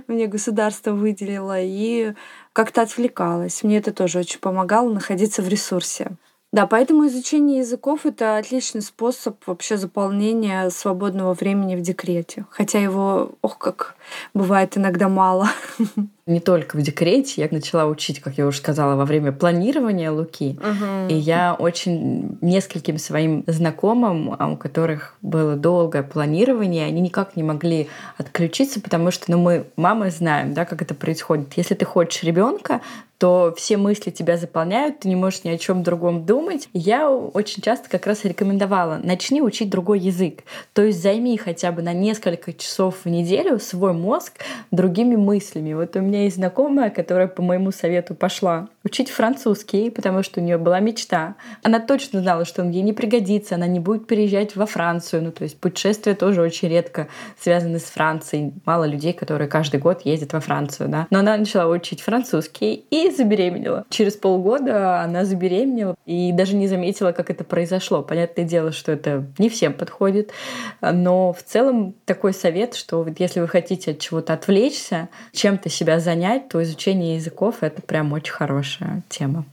мне 0.08 0.28
государство 0.28 0.92
выделило, 0.92 1.60
и 1.60 2.14
как-то 2.54 2.84
отвлекалась. 2.84 3.64
Мне 3.64 3.80
это 3.80 3.92
тоже 3.92 4.20
очень 4.20 4.40
помогало 4.40 4.90
находиться 4.94 5.42
в 5.42 5.50
ресурсе. 5.50 6.12
Да, 6.54 6.68
поэтому 6.68 7.08
изучение 7.08 7.58
языков— 7.60 8.02
это 8.06 8.38
отличный 8.38 8.84
способ 8.84 9.38
вообще 9.48 9.76
заполнения 9.76 10.70
свободного 10.70 11.34
времени 11.34 11.76
в 11.76 11.82
декрете. 11.82 12.46
Хотя 12.52 12.80
его, 12.80 13.32
ох, 13.42 13.58
как 13.58 13.96
бывает 14.36 14.78
иногда 14.78 15.10
мало. 15.10 15.50
Не 16.26 16.40
только 16.40 16.78
в 16.78 16.82
декрете. 16.82 17.42
Я 17.42 17.50
начала 17.52 17.86
учить, 17.86 18.22
как 18.22 18.38
я 18.38 18.48
уже 18.48 18.58
сказала, 18.58 18.96
во 18.96 19.06
время 19.06 19.34
планирования 19.34 20.10
Луки. 20.10 20.58
Угу. 20.58 21.10
И 21.10 21.16
я 21.16 21.54
очень 21.54 22.38
нескольким 22.40 22.98
своим 22.98 23.44
знакомым, 23.48 24.36
а, 24.40 24.50
у 24.50 24.56
которых 24.56 25.18
было 25.22 25.56
долгое 25.56 26.04
планирование, 26.04 26.86
они 26.86 27.02
никак 27.02 27.36
не 27.36 27.44
могли 27.44 27.90
отключиться, 28.18 28.80
потому 28.80 29.12
что 29.12 29.32
ну, 29.32 29.38
мы, 29.38 29.66
мамы, 29.76 30.12
знаем, 30.12 30.54
да, 30.54 30.64
как 30.66 30.82
это 30.82 30.96
происходит. 30.96 31.54
Если 31.58 31.76
ты 31.76 31.84
хочешь 31.84 32.24
ребенка, 32.24 32.82
то 33.24 33.54
все 33.56 33.78
мысли 33.78 34.12
тебя 34.12 34.36
заполняют, 34.36 35.00
ты 35.00 35.08
не 35.08 35.16
можешь 35.16 35.46
ни 35.46 35.50
о 35.50 35.58
чем 35.58 35.82
другом 35.82 36.26
думать. 36.26 36.68
Я 36.74 37.10
очень 37.10 37.64
часто 37.64 37.90
как 37.90 38.06
раз 38.06 38.26
рекомендовала, 38.26 39.00
начни 39.02 39.42
учить 39.42 39.70
другой 39.70 40.00
язык. 40.00 40.40
То 40.74 40.82
есть 40.82 41.02
займи 41.02 41.38
хотя 41.38 41.72
бы 41.72 41.82
на 41.82 41.94
несколько 41.94 42.52
часов 42.52 42.98
в 43.06 43.10
неделю 43.10 43.60
свой 43.60 43.94
мозг 43.94 44.34
другими 44.72 45.16
мыслями. 45.16 45.74
Вот 45.74 45.96
у 45.96 46.02
меня 46.02 46.13
есть 46.18 46.36
знакомая, 46.36 46.90
которая 46.90 47.28
по 47.28 47.42
моему 47.42 47.72
совету 47.72 48.16
пошла 48.16 48.70
учить 48.84 49.10
французский, 49.10 49.90
потому 49.90 50.24
что 50.24 50.42
у 50.42 50.44
нее 50.44 50.58
была 50.58 50.80
мечта. 50.80 51.36
Она 51.64 51.80
точно 51.80 52.22
знала, 52.22 52.46
что 52.46 52.62
он 52.62 52.70
ей 52.70 52.82
не 52.82 52.94
пригодится, 52.94 53.56
она 53.56 53.68
не 53.68 53.80
будет 53.80 54.08
переезжать 54.08 54.56
во 54.56 54.66
Францию. 54.66 55.24
Ну, 55.24 55.32
то 55.32 55.44
есть 55.44 55.60
путешествия 55.60 56.16
тоже 56.16 56.42
очень 56.42 56.68
редко 56.68 57.08
связаны 57.40 57.80
с 57.80 57.84
Францией. 57.84 58.54
Мало 58.66 58.84
людей, 58.86 59.14
которые 59.14 59.48
каждый 59.48 59.80
год 59.80 60.02
ездят 60.04 60.34
во 60.34 60.42
Францию, 60.42 60.90
да. 60.90 61.08
Но 61.10 61.20
она 61.20 61.38
начала 61.38 61.72
учить 61.72 62.02
французский 62.02 62.86
и 62.90 63.10
забеременела. 63.10 63.86
Через 63.90 64.16
полгода 64.16 65.02
она 65.02 65.24
забеременела 65.24 65.96
и 66.06 66.32
даже 66.34 66.56
не 66.56 66.68
заметила, 66.68 67.14
как 67.14 67.30
это 67.30 67.44
произошло. 67.44 68.02
Понятное 68.04 68.46
дело, 68.46 68.72
что 68.72 68.92
это 68.92 69.26
не 69.38 69.50
всем 69.50 69.74
подходит, 69.74 70.32
но 70.82 71.32
в 71.32 71.42
целом 71.44 71.96
такой 72.06 72.34
совет, 72.34 72.76
что 72.76 73.04
вот 73.04 73.20
если 73.20 73.40
вы 73.40 73.48
хотите 73.48 73.92
от 73.92 74.00
чего-то 74.00 74.34
отвлечься, 74.34 75.10
чем-то 75.32 75.70
себя 75.70 76.00
занять, 76.00 76.50
то 76.50 76.62
изучение 76.62 77.16
языков— 77.16 77.58
это 77.62 77.82
прям 77.82 78.12
очень 78.12 78.34
хорошая 78.74 79.04
тема. 79.10 79.46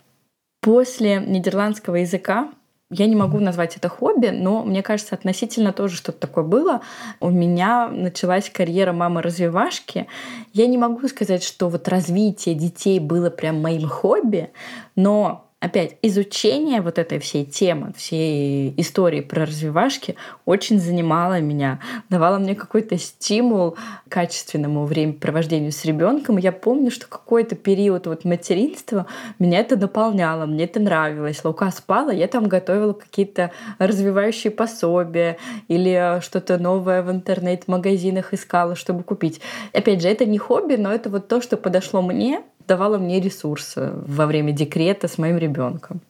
После 0.61 1.17
нидерландского 1.21 1.97
языка 1.97 2.51
я 2.91 3.07
не 3.07 3.15
могу 3.15 3.39
назвать 3.39 3.77
это 3.77 3.89
хобби, 3.89 4.29
но 4.29 4.65
мне 4.65 4.83
кажется, 4.83 5.15
относительно 5.15 5.73
тоже 5.73 5.97
что-то 5.97 6.19
такое 6.19 6.45
было. 6.45 6.81
У 7.21 7.31
меня 7.31 7.89
началась 7.89 8.51
карьера 8.51 8.93
мамы-развивашки. 8.93 10.09
Я 10.53 10.67
не 10.67 10.77
могу 10.77 11.07
сказать, 11.07 11.45
что 11.45 11.69
вот 11.69 11.87
развитие 11.89 12.57
детей 12.57 12.99
было 12.99 13.31
прям 13.31 13.63
моим 13.63 13.89
хобби, 13.89 14.51
но 14.97 15.50
опять 15.61 15.97
изучение 16.03 16.81
вот 16.81 16.99
этой 16.99 17.19
всей 17.19 17.45
темы, 17.45 17.93
всей 17.95 18.73
истории 18.79 19.21
про 19.21 19.45
развивашки 19.45 20.17
очень 20.47 20.81
занимало 20.81 21.41
меня, 21.41 21.81
давало 22.09 22.39
мне 22.39 22.55
какой-то 22.55 22.97
стимул 22.99 23.77
качественному 24.09 24.87
времяпровождению 24.87 25.71
с 25.71 25.85
ребенком. 25.85 26.39
Я 26.39 26.53
помню, 26.53 26.91
что 26.91 27.07
какой-то 27.07 27.57
период 27.57 28.07
вот 28.07 28.25
материнства 28.25 29.07
меня 29.39 29.61
это 29.61 29.77
наполняло, 29.77 30.47
мне 30.47 30.65
это 30.65 30.81
нравилось. 30.81 31.45
Лука 31.45 31.71
спала, 31.71 32.11
я 32.11 32.27
там 32.27 32.49
готовила 32.49 32.95
какие-то 32.95 33.51
развивающие 33.79 34.51
пособия 34.51 35.37
или 35.69 36.21
что-то 36.23 36.59
новое 36.59 37.03
в 37.03 37.11
интернет-магазинах 37.11 38.33
искала, 38.33 38.75
чтобы 38.75 39.03
купить. 39.03 39.41
Опять 39.75 40.01
же, 40.01 40.09
это 40.09 40.25
не 40.25 40.39
хобби, 40.39 40.77
но 40.77 40.91
это 40.91 41.11
вот 41.11 41.29
то, 41.29 41.43
что 41.43 41.59
подошло 41.59 42.01
мне, 42.01 42.43
давала 42.71 42.99
мне 42.99 43.21
ресурсы 43.21 43.93
во 44.07 44.27
время 44.27 44.53
декрета 44.53 45.09
с 45.09 45.19
моим 45.19 45.39
ребенком. 45.39 46.01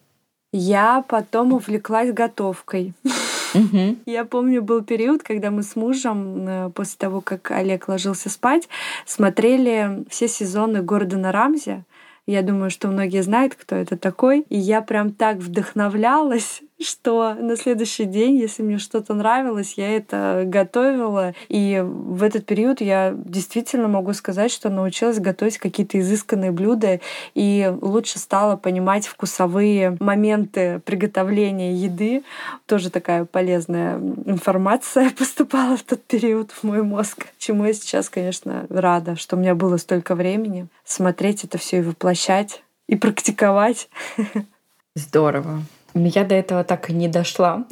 Я 0.53 1.03
потом 1.09 1.55
увлеклась 1.55 2.13
готовкой. 2.13 2.93
Угу. 3.55 3.97
Я 4.07 4.25
помню, 4.27 4.63
был 4.63 4.83
период, 4.83 5.23
когда 5.23 5.51
мы 5.51 5.63
с 5.63 5.75
мужем, 5.75 6.47
э, 6.47 6.71
после 6.75 6.97
того, 6.99 7.23
как 7.23 7.51
Олег 7.51 7.89
ложился 7.89 8.29
спать, 8.29 8.69
смотрели 9.07 10.05
все 10.11 10.29
сезоны 10.29 10.83
Гордона 10.83 11.33
Рамзи. 11.33 11.85
Я 12.27 12.43
думаю, 12.43 12.71
что 12.71 12.89
многие 12.89 13.23
знают, 13.23 13.55
кто 13.55 13.75
это 13.75 13.97
такой. 13.97 14.45
И 14.51 14.59
я 14.59 14.83
прям 14.83 15.13
так 15.13 15.39
вдохновлялась 15.39 16.61
что 16.83 17.35
на 17.35 17.57
следующий 17.57 18.05
день, 18.05 18.37
если 18.37 18.63
мне 18.63 18.79
что-то 18.79 19.15
нравилось, 19.15 19.75
я 19.77 19.97
это 19.97 20.45
готовила. 20.47 21.35
И 21.49 21.83
в 21.85 22.23
этот 22.23 22.47
период 22.47 22.81
я 22.81 23.15
действительно 23.17 23.89
могу 23.89 24.13
сказать, 24.13 24.51
что 24.51 24.71
научилась 24.71 25.19
готовить 25.19 25.59
какие-то 25.59 25.99
изысканные 26.01 26.51
блюда 26.51 27.01
и 27.35 27.73
лучше 27.81 28.19
стала 28.19 28.57
понимать 28.57 29.07
вкусовые 29.07 29.97
моменты 30.01 30.81
приготовления 30.85 31.75
еды. 31.75 32.23
Тоже 32.67 32.91
такая 32.91 33.25
полезная 33.25 33.99
информация 33.99 35.11
поступала 35.19 35.77
в 35.77 35.83
тот 35.83 36.03
период 36.05 36.51
в 36.51 36.65
мой 36.65 36.83
мозг, 36.83 37.27
чему 37.39 37.67
я 37.67 37.73
сейчас, 37.73 38.09
конечно, 38.09 38.67
рада, 38.69 39.17
что 39.17 39.37
у 39.37 39.39
меня 39.39 39.55
было 39.55 39.77
столько 39.77 40.15
времени 40.15 40.67
смотреть 40.85 41.45
это 41.45 41.59
все 41.59 41.79
и 41.79 41.83
воплощать 41.83 42.63
и 42.89 42.97
практиковать. 42.97 43.89
Здорово. 44.95 45.63
Я 45.95 46.25
до 46.25 46.35
этого 46.35 46.65
так 46.65 46.91
и 46.91 46.93
не 46.93 47.09
дошла. 47.09 47.65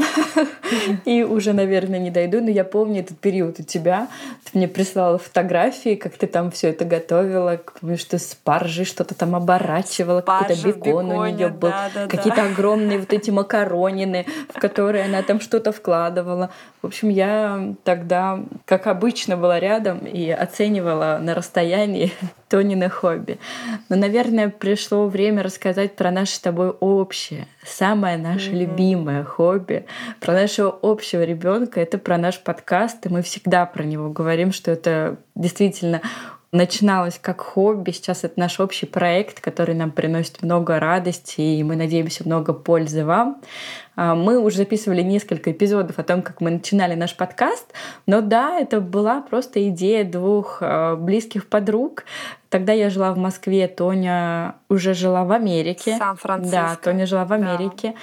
И 1.04 1.22
уже, 1.22 1.52
наверное, 1.52 1.98
не 1.98 2.10
дойду. 2.10 2.40
Но 2.40 2.50
я 2.50 2.64
помню 2.64 3.00
этот 3.00 3.18
период 3.18 3.60
у 3.60 3.62
тебя. 3.62 4.08
Ты 4.44 4.58
мне 4.58 4.68
прислала 4.68 5.18
фотографии, 5.18 5.94
как 5.94 6.14
ты 6.14 6.26
там 6.26 6.50
все 6.50 6.68
это 6.70 6.84
готовила. 6.84 7.60
Помню, 7.80 7.98
что 7.98 8.18
спаржи 8.18 8.84
что-то 8.84 9.14
там 9.14 9.34
оборачивала. 9.34 10.20
Какой-то 10.20 10.66
бекон 10.66 11.10
у 11.10 11.26
нее 11.26 11.48
был. 11.48 11.72
Какие-то 12.08 12.44
огромные 12.44 12.98
вот 12.98 13.12
эти 13.12 13.30
макаронины, 13.30 14.26
в 14.52 14.58
которые 14.58 15.04
она 15.04 15.22
там 15.22 15.40
что-то 15.40 15.72
вкладывала. 15.72 16.50
В 16.82 16.86
общем, 16.86 17.08
я 17.08 17.74
тогда, 17.84 18.40
как 18.64 18.86
обычно, 18.86 19.36
была 19.36 19.58
рядом 19.60 19.98
и 19.98 20.30
оценивала 20.30 21.18
на 21.20 21.34
расстоянии 21.34 22.12
Тонины 22.48 22.88
хобби. 22.88 23.38
Но, 23.88 23.96
наверное, 23.96 24.48
пришло 24.48 25.06
время 25.06 25.42
рассказать 25.42 25.96
про 25.96 26.10
наше 26.10 26.36
с 26.36 26.40
тобой 26.40 26.70
общее, 26.70 27.46
самое 27.68 28.16
наше 28.16 28.50
mm-hmm. 28.50 28.58
любимое 28.58 29.24
хобби, 29.24 29.86
про 30.20 30.34
нашего 30.34 30.78
общего 30.82 31.22
ребенка. 31.22 31.80
Это 31.80 31.98
про 31.98 32.18
наш 32.18 32.40
подкаст, 32.40 33.06
и 33.06 33.08
мы 33.08 33.22
всегда 33.22 33.66
про 33.66 33.82
него 33.84 34.10
говорим, 34.10 34.52
что 34.52 34.70
это 34.70 35.16
действительно 35.34 36.02
начиналось 36.52 37.18
как 37.20 37.40
хобби, 37.40 37.90
сейчас 37.90 38.24
это 38.24 38.40
наш 38.40 38.58
общий 38.58 38.86
проект, 38.86 39.40
который 39.40 39.74
нам 39.74 39.90
приносит 39.90 40.42
много 40.42 40.80
радости, 40.80 41.40
и 41.40 41.62
мы 41.62 41.76
надеемся 41.76 42.24
много 42.24 42.54
пользы 42.54 43.04
вам. 43.04 43.40
А, 43.96 44.14
мы 44.14 44.38
уже 44.38 44.58
записывали 44.58 45.02
несколько 45.02 45.52
эпизодов 45.52 45.98
о 45.98 46.02
том, 46.04 46.22
как 46.22 46.40
мы 46.40 46.50
начинали 46.50 46.94
наш 46.94 47.16
подкаст, 47.16 47.72
но 48.06 48.22
да, 48.22 48.58
это 48.58 48.80
была 48.80 49.20
просто 49.20 49.68
идея 49.68 50.04
двух 50.04 50.58
а, 50.60 50.96
близких 50.96 51.48
подруг. 51.48 52.04
Тогда 52.48 52.72
я 52.72 52.88
жила 52.88 53.12
в 53.12 53.18
Москве, 53.18 53.68
Тоня 53.68 54.54
уже 54.70 54.94
жила 54.94 55.24
в 55.24 55.32
Америке. 55.32 55.96
Сан-Франциско. 55.98 56.56
Да, 56.56 56.76
Тоня 56.82 57.04
жила 57.04 57.26
в 57.26 57.32
Америке. 57.34 57.92
Да. 57.92 57.98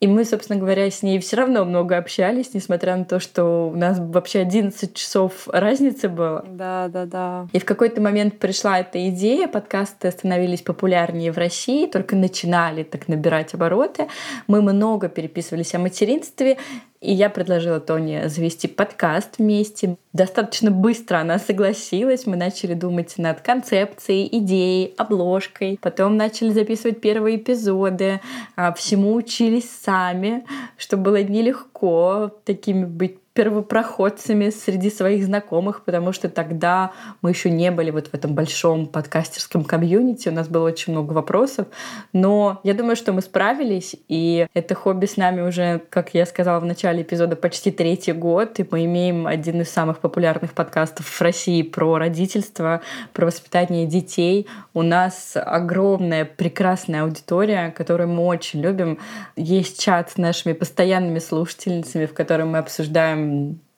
И 0.00 0.06
мы, 0.06 0.24
собственно 0.24 0.60
говоря, 0.60 0.88
с 0.88 1.02
ней 1.02 1.18
все 1.18 1.36
равно 1.36 1.64
много 1.64 1.96
общались, 1.96 2.54
несмотря 2.54 2.96
на 2.96 3.04
то, 3.04 3.18
что 3.18 3.68
у 3.68 3.76
нас 3.76 3.98
вообще 3.98 4.40
11 4.40 4.94
часов 4.94 5.48
разницы 5.48 6.08
было. 6.08 6.44
Да, 6.48 6.86
да, 6.88 7.04
да. 7.04 7.48
И 7.52 7.58
в 7.58 7.64
какой-то 7.64 8.00
момент 8.00 8.38
пришла 8.38 8.78
эта 8.78 9.08
идея, 9.08 9.48
подкасты 9.48 10.12
становились 10.12 10.62
популярнее 10.62 11.32
в 11.32 11.38
России, 11.38 11.86
только 11.86 12.14
начинали 12.14 12.84
так 12.84 13.08
набирать 13.08 13.54
обороты. 13.54 14.06
Мы 14.46 14.62
много 14.62 15.08
переписывались 15.08 15.74
о 15.74 15.80
материнстве, 15.80 16.58
и 17.00 17.12
я 17.12 17.30
предложила 17.30 17.80
Тоне 17.80 18.28
завести 18.28 18.66
подкаст 18.68 19.38
вместе. 19.38 19.96
Достаточно 20.12 20.70
быстро 20.70 21.18
она 21.18 21.38
согласилась. 21.38 22.26
Мы 22.26 22.36
начали 22.36 22.74
думать 22.74 23.14
над 23.18 23.40
концепцией, 23.40 24.28
идеей, 24.38 24.94
обложкой. 24.96 25.78
Потом 25.80 26.16
начали 26.16 26.50
записывать 26.50 27.00
первые 27.00 27.36
эпизоды. 27.36 28.20
А, 28.56 28.72
всему 28.72 29.14
учились 29.14 29.70
сами, 29.70 30.44
что 30.76 30.96
было 30.96 31.22
нелегко 31.22 32.32
такими 32.44 32.84
быть 32.84 33.18
первопроходцами 33.38 34.50
среди 34.50 34.90
своих 34.90 35.24
знакомых, 35.24 35.84
потому 35.84 36.12
что 36.12 36.28
тогда 36.28 36.90
мы 37.22 37.30
еще 37.30 37.50
не 37.50 37.70
были 37.70 37.92
вот 37.92 38.08
в 38.08 38.14
этом 38.14 38.34
большом 38.34 38.86
подкастерском 38.86 39.62
комьюнити, 39.62 40.28
у 40.28 40.32
нас 40.32 40.48
было 40.48 40.66
очень 40.66 40.92
много 40.92 41.12
вопросов, 41.12 41.68
но 42.12 42.60
я 42.64 42.74
думаю, 42.74 42.96
что 42.96 43.12
мы 43.12 43.20
справились, 43.22 43.94
и 44.08 44.48
это 44.54 44.74
хобби 44.74 45.06
с 45.06 45.16
нами 45.16 45.42
уже, 45.42 45.80
как 45.88 46.14
я 46.14 46.26
сказала 46.26 46.58
в 46.58 46.64
начале 46.64 47.02
эпизода, 47.02 47.36
почти 47.36 47.70
третий 47.70 48.10
год, 48.10 48.58
и 48.58 48.66
мы 48.68 48.86
имеем 48.86 49.28
один 49.28 49.60
из 49.60 49.70
самых 49.70 50.00
популярных 50.00 50.52
подкастов 50.52 51.06
в 51.06 51.22
России 51.22 51.62
про 51.62 51.96
родительство, 51.96 52.80
про 53.12 53.26
воспитание 53.26 53.86
детей. 53.86 54.48
У 54.74 54.82
нас 54.82 55.34
огромная, 55.36 56.24
прекрасная 56.24 57.04
аудитория, 57.04 57.70
которую 57.70 58.08
мы 58.08 58.24
очень 58.24 58.62
любим. 58.62 58.98
Есть 59.36 59.80
чат 59.80 60.10
с 60.10 60.16
нашими 60.16 60.54
постоянными 60.54 61.20
слушательницами, 61.20 62.06
в 62.06 62.14
котором 62.14 62.48
мы 62.48 62.58
обсуждаем 62.58 63.27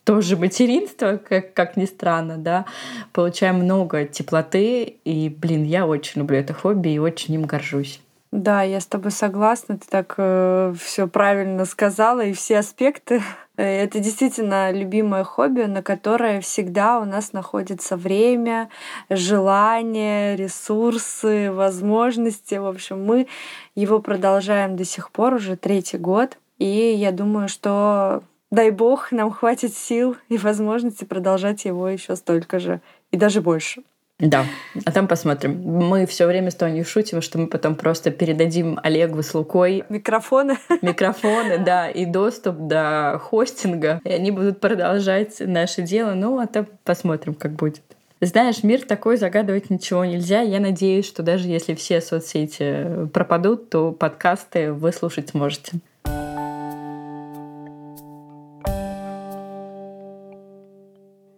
тоже 0.05 0.37
материнство, 0.37 1.17
как, 1.17 1.55
как 1.55 1.77
ни 1.77 1.85
странно, 1.85 2.37
да, 2.37 2.65
получаем 3.13 3.57
много 3.57 4.05
теплоты, 4.07 4.83
и, 5.05 5.29
блин, 5.29 5.65
я 5.65 5.87
очень 5.87 6.21
люблю 6.21 6.39
это 6.39 6.53
хобби 6.53 6.89
и 6.89 6.99
очень 6.99 7.35
им 7.35 7.45
горжусь. 7.45 8.01
Да, 8.33 8.63
я 8.63 8.81
с 8.81 8.87
тобой 8.87 9.11
согласна, 9.11 9.77
ты 9.77 9.87
так 9.89 10.15
э, 10.17 10.73
все 10.81 11.09
правильно 11.09 11.65
сказала, 11.65 12.21
и 12.21 12.33
все 12.33 12.59
аспекты. 12.59 13.23
Э, 13.57 13.65
это 13.65 13.99
действительно 13.99 14.71
любимое 14.71 15.25
хобби, 15.25 15.63
на 15.63 15.83
которое 15.83 16.41
всегда 16.41 17.01
у 17.01 17.05
нас 17.05 17.33
находится 17.33 17.97
время, 17.97 18.69
желание, 19.11 20.37
ресурсы, 20.37 21.51
возможности. 21.51 22.55
В 22.55 22.67
общем, 22.67 23.05
мы 23.05 23.27
его 23.75 23.99
продолжаем 23.99 24.77
до 24.77 24.85
сих 24.85 25.11
пор 25.11 25.35
уже 25.35 25.57
третий 25.57 25.99
год. 25.99 26.39
И 26.59 26.67
я 26.67 27.11
думаю, 27.11 27.49
что 27.49 28.23
дай 28.51 28.71
бог, 28.71 29.13
нам 29.13 29.31
хватит 29.31 29.75
сил 29.75 30.17
и 30.29 30.39
возможности 30.39 31.05
продолжать 31.05 31.65
его 31.65 31.89
еще 31.89 32.17
столько 32.17 32.59
же 32.59 32.81
и 33.11 33.17
даже 33.17 33.41
больше. 33.41 33.83
Да, 34.21 34.45
а 34.85 34.93
там 34.93 35.09
посмотрим. 35.09 35.63
Мы 35.63 36.05
все 36.05 36.27
время 36.27 36.51
с 36.51 36.55
Тоней 36.55 36.85
шутим, 36.85 37.23
что 37.23 37.39
мы 37.39 37.47
потом 37.47 37.75
просто 37.75 38.11
передадим 38.11 38.79
Олегу 38.83 39.23
с 39.23 39.33
Лукой 39.33 39.85
микрофоны. 39.89 40.59
Микрофоны, 40.83 41.57
да, 41.57 41.89
и 41.89 42.05
доступ 42.05 42.57
до 42.59 43.19
хостинга. 43.23 44.01
И 44.05 44.11
они 44.11 44.31
будут 44.31 44.61
продолжать 44.61 45.37
наше 45.41 45.81
дело. 45.81 46.13
Ну, 46.13 46.39
а 46.39 46.47
там 46.47 46.67
посмотрим, 46.85 47.35
как 47.35 47.53
будет. 47.53 47.81
Знаешь, 48.21 48.63
мир 48.63 48.83
такой, 48.83 49.17
загадывать 49.17 49.71
ничего 49.71 50.05
нельзя. 50.05 50.43
Я 50.43 50.61
надеюсь, 50.61 51.07
что 51.07 51.23
даже 51.23 51.49
если 51.49 51.75
все 51.75 52.03
соцсети 52.03 53.07
пропадут, 53.15 53.71
то 53.71 53.93
подкасты 53.93 54.75
вы 54.75 54.93
слушать 54.93 55.31
сможете. 55.31 55.79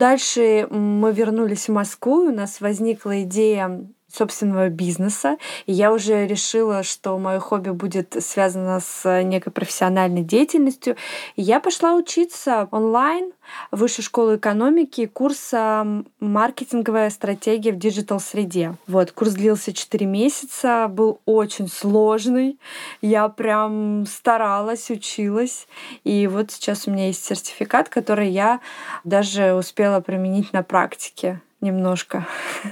Дальше 0.02 0.66
мы 0.68 1.12
вернулись 1.12 1.68
в 1.68 1.72
Москву, 1.72 2.26
у 2.26 2.32
нас 2.32 2.60
возникла 2.60 3.22
идея 3.22 3.86
собственного 4.14 4.68
бизнеса. 4.68 5.38
И 5.66 5.72
я 5.72 5.92
уже 5.92 6.26
решила, 6.26 6.82
что 6.82 7.18
мое 7.18 7.40
хобби 7.40 7.70
будет 7.70 8.16
связано 8.22 8.80
с 8.80 9.22
некой 9.22 9.52
профессиональной 9.52 10.22
деятельностью. 10.22 10.96
И 11.36 11.42
я 11.42 11.60
пошла 11.60 11.94
учиться 11.94 12.68
онлайн 12.70 13.32
в 13.70 13.78
Высшей 13.78 14.04
школу 14.04 14.36
экономики 14.36 15.06
курса 15.06 16.04
«Маркетинговая 16.20 17.10
стратегия 17.10 17.72
в 17.72 17.78
digital 17.78 18.21
-среде». 18.21 18.76
Вот, 18.86 19.12
курс 19.12 19.32
длился 19.32 19.72
4 19.72 20.06
месяца, 20.06 20.88
был 20.88 21.20
очень 21.24 21.68
сложный. 21.68 22.58
Я 23.00 23.28
прям 23.28 24.06
старалась, 24.06 24.90
училась. 24.90 25.66
И 26.04 26.26
вот 26.26 26.52
сейчас 26.52 26.86
у 26.86 26.90
меня 26.90 27.08
есть 27.08 27.24
сертификат, 27.24 27.88
который 27.88 28.30
я 28.30 28.60
даже 29.04 29.54
успела 29.54 30.00
применить 30.00 30.52
на 30.52 30.62
практике 30.62 31.40
немножко. 31.60 32.26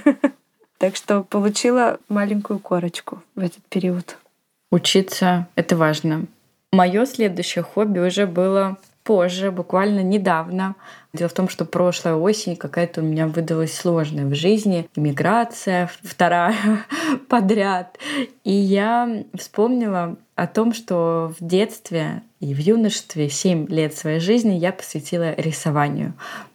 Так 0.81 0.95
что 0.95 1.21
получила 1.21 1.99
маленькую 2.09 2.57
корочку 2.57 3.21
в 3.35 3.39
этот 3.41 3.63
период. 3.69 4.17
Учиться— 4.71 5.47
это 5.55 5.77
важно. 5.77 6.25
Мое 6.71 7.05
следующее 7.05 7.63
хобби 7.63 7.99
уже 7.99 8.25
было 8.25 8.77
позже, 9.03 9.51
буквально 9.51 9.99
недавно. 9.99 10.73
Дело 11.13 11.29
в 11.29 11.33
том, 11.33 11.49
что 11.49 11.65
прошлая 11.65 12.15
осень 12.15 12.55
какая-то 12.55 13.01
у 13.01 13.03
меня 13.03 13.27
выдалась 13.27 13.75
сложная 13.75 14.25
в 14.25 14.33
жизни. 14.33 14.89
Иммиграция 14.95 15.87
вторая 16.01 16.55
подряд. 17.29 17.99
И 18.43 18.51
я 18.51 19.23
вспомнила 19.35 20.15
о 20.33 20.47
том, 20.47 20.73
что 20.73 21.31
в 21.39 21.45
детстве 21.45 22.23
и 22.41 22.55
в 22.55 22.59
юношестве 22.59 23.29
7 23.29 23.67
лет 23.69 23.95
своей 23.95 24.19
жизни 24.19 24.55
я 24.55 24.73
посвятила 24.73 25.35
рисованию. 25.35 26.13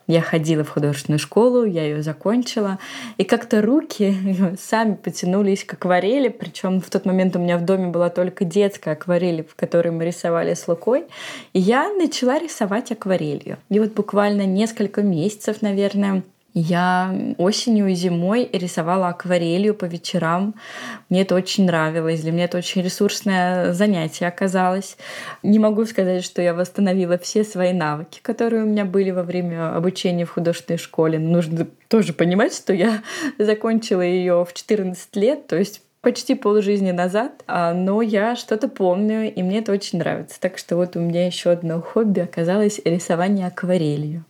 Я 0.09 0.20
ходила 0.20 0.62
в 0.62 0.68
художественную 0.68 1.18
школу, 1.18 1.64
я 1.64 1.85
ее 1.85 2.03
закончила, 2.03 2.79
и 3.16 3.25
как-то 3.25 3.62
руки 3.62 4.16
сами 4.61 4.94
потянулись 4.94 5.64
к 5.64 5.75
акварели, 5.75 6.29
причем 6.29 6.81
в 6.81 6.90
тот 6.90 7.07
момент 7.07 7.35
у 7.37 7.38
меня 7.38 7.57
в 7.57 7.64
доме 7.64 7.88
была 7.88 8.11
только 8.11 8.44
детская 8.44 8.92
акварель, 8.92 9.46
в 9.49 9.55
которой 9.55 9.90
мы 9.90 10.05
рисовали 10.05 10.55
с 10.55 10.68
Лукой, 10.68 11.07
и 11.53 11.61
я 11.61 11.88
начала 11.92 12.38
рисовать 12.38 12.92
акварелью. 12.92 13.59
И 13.68 13.79
вот 13.79 13.94
буквально 13.94 14.44
несколько 14.44 15.03
месяцев, 15.03 15.62
наверное, 15.62 16.22
Я 16.59 17.14
осенью 17.37 17.88
и 17.88 17.95
зимой 17.95 18.49
рисовала 18.51 19.09
акварелью 19.09 19.75
по 19.75 19.85
вечерам. 19.85 20.55
Мне 21.11 21.21
это 21.21 21.35
очень 21.35 21.66
нравилось. 21.66 22.23
Для 22.23 22.33
меня 22.33 22.45
это 22.45 22.57
очень 22.57 22.81
ресурсное 22.81 23.75
занятие 23.75 24.27
оказалось. 24.27 24.97
Не 25.42 25.59
могу 25.59 25.85
сказать, 25.85 26.25
что 26.25 26.40
я 26.40 26.55
восстановила 26.55 27.19
все 27.19 27.45
свои 27.45 27.75
навыки, 27.75 28.21
которые 28.23 28.62
у 28.62 28.66
меня 28.66 28.87
были 28.87 29.11
во 29.11 29.23
время 29.23 29.77
обучения 29.77 30.25
в 30.25 30.31
художественной 30.31 30.79
школе. 30.79 31.19
Нужно 31.19 31.66
тоже 31.88 32.14
понимать, 32.14 32.55
что 32.55 32.73
я 32.73 33.03
закончила 33.38 34.01
ее 34.01 34.47
в 34.47 34.55
14 34.55 35.14
лет, 35.16 35.49
то 35.49 35.57
есть 35.59 35.83
почти 36.01 36.35
полжизни 36.35 36.90
назад, 36.90 37.45
а, 37.47 37.75
но 37.75 38.01
я 38.01 38.35
что-то 38.35 38.69
помню, 38.69 39.31
и 39.31 39.42
мне 39.42 39.59
это 39.59 39.73
очень 39.73 39.99
нравится. 39.99 40.40
Так 40.40 40.57
что 40.57 40.77
вот 40.77 40.97
у 40.97 41.01
меня 41.01 41.27
еще 41.27 41.51
одно 41.51 41.83
хобби 41.83 42.21
оказалось 42.21 42.81
рисование 42.83 43.49
акварелью. 43.49 44.25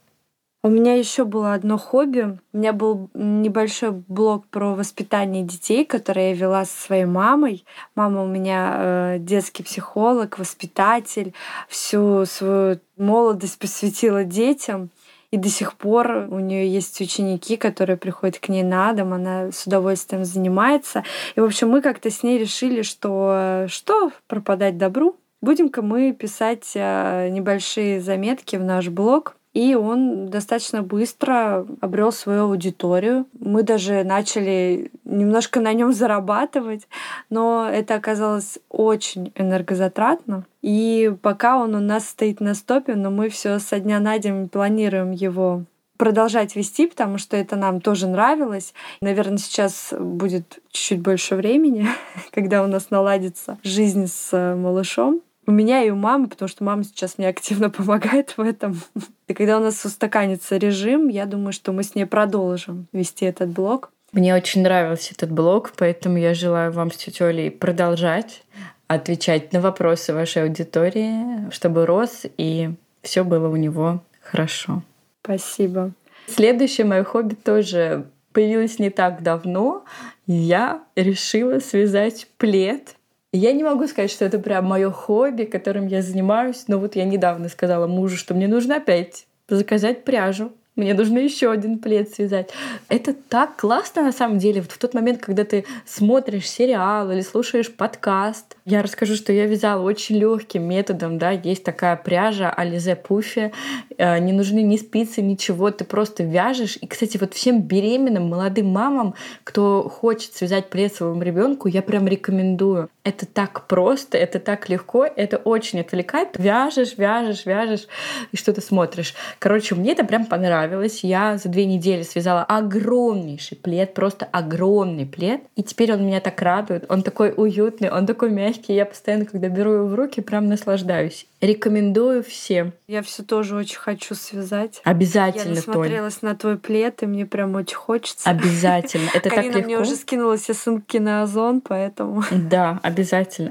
У 0.67 0.69
меня 0.69 0.95
еще 0.95 1.25
было 1.25 1.55
одно 1.55 1.79
хобби. 1.79 2.41
У 2.53 2.59
меня 2.59 2.73
был 2.73 3.09
небольшой 3.15 3.93
блог 3.93 4.49
про 4.49 4.75
воспитание 4.75 5.45
детей, 5.45 5.85
который 5.85 6.31
я 6.31 6.35
вела 6.35 6.65
со 6.65 6.77
своей 6.87 7.05
мамой. 7.05 7.65
Мама 7.95 8.25
у 8.25 8.27
меня 8.27 8.75
э, 8.77 9.17
детский 9.21 9.63
психолог, 9.63 10.41
воспитатель. 10.41 11.35
Всю 11.69 12.25
свою 12.27 12.81
молодость 12.97 13.61
посвятила 13.61 14.25
детям. 14.25 14.91
И 15.31 15.37
до 15.37 15.49
сих 15.49 15.75
пор 15.75 16.27
у 16.31 16.41
нее 16.41 16.69
есть 16.69 17.01
ученики, 17.01 17.57
которые 17.57 17.97
приходят 17.97 18.41
к 18.41 18.49
ней 18.49 18.65
на 18.65 18.93
дом, 18.93 19.13
она 19.13 19.53
с 19.53 19.69
удовольствием 19.69 20.25
занимается. 20.25 21.05
И, 21.37 21.41
в 21.41 21.45
общем, 21.45 21.69
мы 21.69 21.81
как-то 21.81 22.11
с 22.11 22.25
ней 22.25 22.39
решили, 22.39 22.83
что 22.83 23.67
что 23.69 24.11
пропадать 24.27 24.79
добру, 24.79 25.15
будем-ка 25.41 25.83
мы 25.83 26.11
писать 26.11 26.73
э, 26.75 27.29
небольшие 27.29 28.01
заметки 28.01 28.57
в 28.57 28.65
наш 28.65 28.89
блог 28.89 29.37
и 29.57 29.75
он 29.75 30.29
достаточно 30.29 30.83
быстро 30.83 31.67
обрел 31.81 32.13
свою 32.13 32.43
аудиторию. 32.43 33.25
Мы 33.41 33.63
даже 33.63 34.05
начали 34.05 34.91
немножко 35.07 35.61
на 35.61 35.73
нем 35.73 35.95
зарабатывать, 35.95 36.87
но 37.31 37.67
это 37.67 37.95
оказалось 37.95 38.59
очень 38.69 39.33
энергозатратно. 39.35 40.45
И 40.61 41.11
пока 41.23 41.57
он 41.57 41.75
у 41.75 41.81
нас 41.81 42.07
стоит 42.07 42.41
на 42.41 42.55
стопе, 42.55 42.97
но 42.97 43.11
мы 43.11 43.31
все 43.31 43.59
со 43.59 43.81
дня 43.81 43.99
на 43.99 44.19
день 44.19 44.51
планируем 44.51 45.13
его 45.13 45.63
продолжать 45.97 46.55
вести, 46.55 46.87
потому 46.87 47.17
что 47.17 47.39
это 47.39 47.57
нам 47.57 47.81
тоже 47.81 48.09
нравилось. 48.09 48.75
Наверное, 49.01 49.39
сейчас 49.39 49.95
будет 49.99 50.59
чуть-чуть 50.71 51.01
больше 51.01 51.35
времени, 51.35 51.89
когда 52.31 52.63
у 52.63 52.67
нас 52.67 52.91
наладится 52.91 53.57
жизнь 53.63 54.07
с 54.07 54.55
малышом 54.55 55.23
у 55.47 55.51
меня 55.51 55.83
и 55.83 55.91
у 55.91 55.97
мамы, 55.97 56.29
потому 56.29 56.49
что 56.49 56.65
мама 56.65 56.85
сейчас 56.85 57.19
мне 57.19 57.29
активно 57.29 57.71
помогает 57.71 58.37
в 58.37 58.41
этом. 58.41 58.81
И 59.29 59.35
когда 59.35 59.59
у 59.59 59.61
нас 59.61 59.85
устаканится 59.85 60.57
режим, 60.57 61.09
я 61.09 61.27
думаю, 61.27 61.53
что 61.53 61.73
мы 61.73 61.83
с 61.83 61.95
ней 61.95 62.07
продолжим 62.07 62.87
вести 62.93 63.25
этот 63.25 63.51
блог. 63.51 63.91
Мне 64.13 64.35
очень 64.35 64.63
нравился 64.63 65.13
этот 65.15 65.31
блог, 65.31 65.73
поэтому 65.77 66.17
я 66.19 66.33
желаю 66.35 66.73
вам 66.73 66.91
с 66.91 66.97
тетей 66.97 67.27
Олей 67.27 67.51
продолжать 67.51 68.43
отвечать 68.89 69.53
на 69.53 69.61
вопросы 69.61 70.15
вашей 70.15 70.45
аудитории, 70.45 71.51
чтобы 71.51 71.87
рос 71.87 72.25
и 72.39 72.71
все 73.03 73.25
было 73.25 73.49
у 73.49 73.57
него 73.57 74.03
хорошо. 74.23 74.83
Спасибо. 75.23 75.93
Следующее 76.29 76.87
мое 76.87 77.05
хобби 77.05 77.35
тоже 77.35 78.07
появилось 78.33 78.79
не 78.79 78.91
так 78.91 79.23
давно. 79.23 79.85
Я 80.27 80.83
решила 80.95 81.59
связать 81.59 82.29
плед 82.37 82.97
я 83.33 83.53
не 83.53 83.65
могу 83.65 83.87
сказать, 83.87 84.11
что 84.11 84.25
это 84.25 84.39
прям 84.39 84.67
мое 84.67 84.91
хобби, 84.91 85.45
которым 85.45 85.87
я 85.87 86.03
занимаюсь, 86.03 86.65
но 86.69 86.79
вот 86.79 86.97
я 86.97 87.05
недавно 87.05 87.49
сказала 87.49 87.87
мужу, 87.87 88.17
что 88.17 88.35
мне 88.35 88.49
нужно 88.49 88.77
опять 88.77 89.27
заказать 89.49 90.05
пряжу. 90.05 90.53
Мне 90.77 90.93
нужно 90.93 91.19
еще 91.19 91.51
один 91.51 91.79
плед 91.79 92.11
связать. 92.11 92.51
Это 92.91 93.15
так 93.15 93.57
классно 93.57 94.03
на 94.03 94.13
самом 94.13 94.37
деле. 94.37 94.61
Вот 94.61 94.73
в 94.73 94.79
тот 94.79 94.93
момент, 94.93 95.23
когда 95.23 95.45
ты 95.45 95.65
смотришь 95.87 96.47
сериал 96.47 97.11
или 97.11 97.23
слушаешь 97.23 97.73
подкаст, 97.73 98.59
я 98.67 98.83
расскажу, 98.83 99.15
что 99.15 99.33
я 99.33 99.47
вязала 99.47 99.83
очень 99.83 100.19
легким 100.19 100.65
методом, 100.65 101.17
да, 101.17 101.31
есть 101.31 101.65
такая 101.65 101.97
пряжа 101.97 102.51
Ализе 102.51 102.95
Пуфи, 102.95 103.53
э, 103.97 104.19
не 104.19 104.35
нужны 104.35 104.61
ни 104.61 104.77
спицы, 104.77 105.23
ничего, 105.23 105.71
ты 105.71 105.85
просто 105.85 106.25
вяжешь. 106.25 106.77
И, 106.79 106.87
кстати, 106.87 107.17
вот 107.17 107.33
всем 107.33 107.63
беременным, 107.63 108.29
молодым 108.29 108.67
мамам, 108.67 109.15
кто 109.45 109.89
хочет 109.89 110.35
связать 110.35 110.69
плед 110.69 110.95
своему 110.95 111.23
ребенку, 111.23 111.69
я 111.69 111.81
прям 111.81 112.07
рекомендую. 112.07 112.91
Это 113.07 113.25
так 113.25 113.69
просто, 113.69 114.19
это 114.19 114.41
так 114.41 114.69
легко, 114.69 115.05
это 115.05 115.37
очень 115.37 115.79
отвлекает. 115.79 116.31
Вяжешь, 116.39 116.99
вяжешь, 116.99 117.47
вяжешь 117.47 117.87
и 118.33 118.37
что-то 118.37 118.61
смотришь. 118.61 119.15
Короче, 119.39 119.77
мне 119.77 119.93
это 119.93 120.03
прям 120.03 120.27
понравилось. 120.27 121.05
Я 121.05 121.39
за 121.39 121.49
две 121.49 121.67
недели 121.67 122.03
связала 122.03 122.43
огромнейший 122.43 123.59
плед, 123.59 123.95
просто 123.95 124.27
огромный 124.33 125.07
плед. 125.07 125.43
И 125.55 125.63
теперь 125.63 125.93
он 125.93 126.05
меня 126.05 126.19
так 126.19 126.43
радует. 126.43 126.85
Он 126.89 127.05
такой 127.05 127.33
уютный, 127.37 127.93
он 127.93 128.07
такой 128.07 128.31
мягкий. 128.31 128.75
Я 128.75 128.85
постоянно, 128.85 129.25
когда 129.25 129.49
беру 129.49 129.71
его 129.71 129.87
в 129.87 129.95
руки, 129.95 130.21
прям 130.21 130.49
наслаждаюсь. 130.49 131.29
Рекомендую 131.41 132.25
всем. 132.25 132.73
Я 132.89 133.03
все 133.03 133.23
тоже 133.23 133.55
очень 133.55 133.79
хочу 133.79 134.17
связать. 134.17 134.81
Обязательно, 134.83 135.51
Я 135.51 135.55
насмотрелась 135.57 136.23
на 136.23 136.35
твой 136.35 136.59
плед, 136.59 137.05
и 137.05 137.07
мне 137.07 137.25
прям 137.25 137.55
очень 137.55 137.77
хочется. 137.77 138.29
Обязательно. 138.29 139.11
Это 139.15 139.31
так 139.31 139.45
легко. 139.45 139.61
мне 139.61 139.79
уже 139.79 139.95
скинула 139.95 140.37
все 140.39 140.55
ссылки 140.55 140.97
на 140.97 141.23
Озон, 141.23 141.61
поэтому... 141.61 142.25
Да, 142.33 142.81
обязательно, 142.83 142.96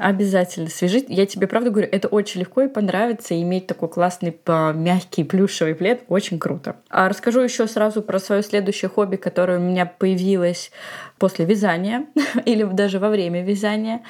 обязательно. 0.02 0.70
Свяжи. 0.70 1.04
Я 1.08 1.26
тебе 1.26 1.48
правда 1.48 1.70
говорю, 1.70 1.88
это 1.92 2.08
очень 2.08 2.42
легко 2.42 2.64
и 2.64 2.68
понравится. 2.68 3.40
иметь 3.40 3.68
такой 3.68 3.90
классный, 3.90 4.36
мягкий, 4.48 5.24
плюшевый 5.24 5.76
плед 5.76 6.04
очень 6.08 6.40
круто. 6.40 6.78
А 6.90 7.10
расскажу 7.10 7.42
еще 7.42 7.68
сразу 7.68 8.02
про 8.02 8.20
свое 8.20 8.44
следующее 8.44 8.90
хобби, 8.90 9.16
которое 9.16 9.60
у 9.60 9.62
меня 9.62 9.86
появилось 9.86 10.72
после 11.18 11.46
вязания 11.46 12.06
или 12.46 12.64
даже 12.64 13.00
во 13.00 13.10
время 13.10 13.44
вязания. 13.44 14.02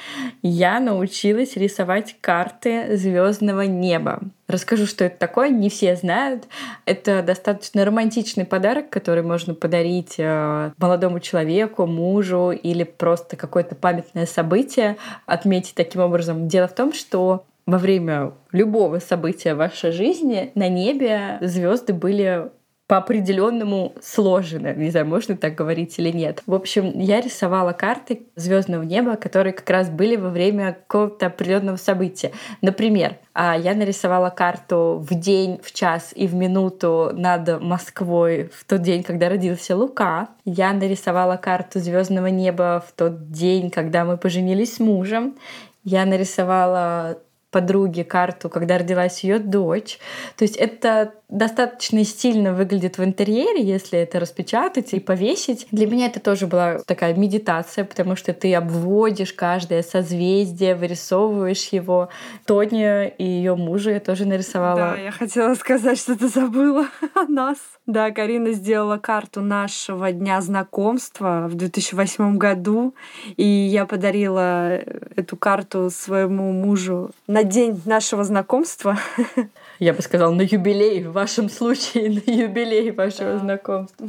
Я 0.42 0.80
научилась 0.80 1.56
рисовать 1.56 2.16
карты 2.20 2.96
звездного 2.96 3.62
неба. 3.62 4.20
Расскажу, 4.48 4.86
что 4.86 5.04
это 5.04 5.18
такое. 5.18 5.48
Не 5.48 5.68
все 5.68 5.96
знают. 5.96 6.44
Это 6.84 7.22
достаточно 7.22 7.84
романтичный 7.84 8.44
подарок, 8.44 8.90
который 8.90 9.22
можно 9.22 9.54
подарить 9.54 10.14
э, 10.18 10.72
молодому 10.78 11.20
человеку, 11.20 11.86
мужу 11.86 12.50
или 12.50 12.84
просто 12.84 13.36
какое-то 13.36 13.74
памятное 13.74 14.26
событие 14.26 14.96
отметить 15.26 15.74
таким 15.74 16.00
образом. 16.02 16.46
Дело 16.46 16.68
в 16.68 16.74
том, 16.74 16.92
что 16.92 17.44
во 17.66 17.78
время 17.78 18.32
любого 18.52 19.00
события 19.00 19.54
в 19.54 19.58
вашей 19.58 19.90
жизни 19.90 20.52
на 20.54 20.68
небе 20.68 21.38
звезды 21.40 21.92
были 21.92 22.50
по 22.86 22.98
определенному 22.98 23.94
сложено. 24.00 24.72
Не 24.74 24.90
знаю, 24.90 25.06
можно 25.06 25.36
так 25.36 25.56
говорить 25.56 25.98
или 25.98 26.10
нет. 26.10 26.42
В 26.46 26.54
общем, 26.54 26.92
я 27.00 27.20
рисовала 27.20 27.72
карты 27.72 28.22
звездного 28.36 28.84
неба, 28.84 29.16
которые 29.16 29.52
как 29.52 29.68
раз 29.68 29.90
были 29.90 30.14
во 30.14 30.30
время 30.30 30.72
какого-то 30.72 31.26
определенного 31.26 31.76
события. 31.76 32.30
Например, 32.62 33.16
а, 33.34 33.56
я 33.58 33.74
нарисовала 33.74 34.30
карту 34.30 35.04
в 35.08 35.14
день, 35.14 35.60
в 35.62 35.72
час 35.72 36.12
и 36.14 36.28
в 36.28 36.34
минуту 36.34 37.10
над 37.12 37.60
Москвой 37.60 38.50
в 38.54 38.64
тот 38.64 38.82
день, 38.82 39.02
когда 39.02 39.28
родился 39.28 39.76
Лука. 39.76 40.28
Я 40.44 40.72
нарисовала 40.72 41.36
карту 41.36 41.80
звездного 41.80 42.28
неба 42.28 42.84
в 42.86 42.92
тот 42.92 43.32
день, 43.32 43.70
когда 43.70 44.04
мы 44.04 44.16
поженились 44.16 44.76
с 44.76 44.78
мужем. 44.78 45.34
Я 45.82 46.04
нарисовала 46.04 47.18
подруге 47.56 48.04
карту, 48.04 48.50
когда 48.50 48.76
родилась 48.76 49.24
ее 49.24 49.38
дочь. 49.38 49.98
То 50.36 50.44
есть 50.44 50.56
это 50.56 51.14
достаточно 51.28 52.04
стильно 52.04 52.52
выглядит 52.52 52.98
в 52.98 53.04
интерьере, 53.04 53.62
если 53.62 53.98
это 53.98 54.20
распечатать 54.20 54.92
и 54.92 55.00
повесить. 55.00 55.66
Для 55.72 55.86
меня 55.86 56.06
это 56.06 56.20
тоже 56.20 56.46
была 56.46 56.78
такая 56.86 57.14
медитация, 57.14 57.84
потому 57.84 58.14
что 58.14 58.32
ты 58.32 58.54
обводишь 58.54 59.32
каждое 59.32 59.82
созвездие, 59.82 60.76
вырисовываешь 60.76 61.68
его. 61.68 62.08
Тоня 62.44 63.06
и 63.06 63.24
ее 63.24 63.56
мужа 63.56 63.92
я 63.92 64.00
тоже 64.00 64.24
нарисовала. 64.24 64.76
Да, 64.76 64.96
я 64.96 65.10
хотела 65.10 65.54
сказать, 65.54 65.98
что 65.98 66.16
ты 66.16 66.28
забыла 66.28 66.86
о 67.14 67.24
нас. 67.24 67.58
Да, 67.86 68.10
Карина 68.10 68.52
сделала 68.52 68.98
карту 68.98 69.40
нашего 69.40 70.12
дня 70.12 70.40
знакомства 70.40 71.46
в 71.48 71.54
2008 71.54 72.36
году, 72.36 72.94
и 73.36 73.44
я 73.44 73.86
подарила 73.86 74.70
эту 75.16 75.36
карту 75.36 75.90
своему 75.90 76.52
мужу 76.52 77.10
на 77.26 77.42
день 77.42 77.80
нашего 77.84 78.24
знакомства. 78.24 78.98
Я 79.78 79.92
бы 79.92 80.02
сказала, 80.02 80.32
на 80.32 80.42
юбилей, 80.42 81.02
в 81.02 81.12
вашем 81.12 81.48
случае, 81.48 82.10
на 82.26 82.30
юбилей 82.30 82.90
вашего 82.90 83.32
да. 83.32 83.38
знакомства. 83.38 84.08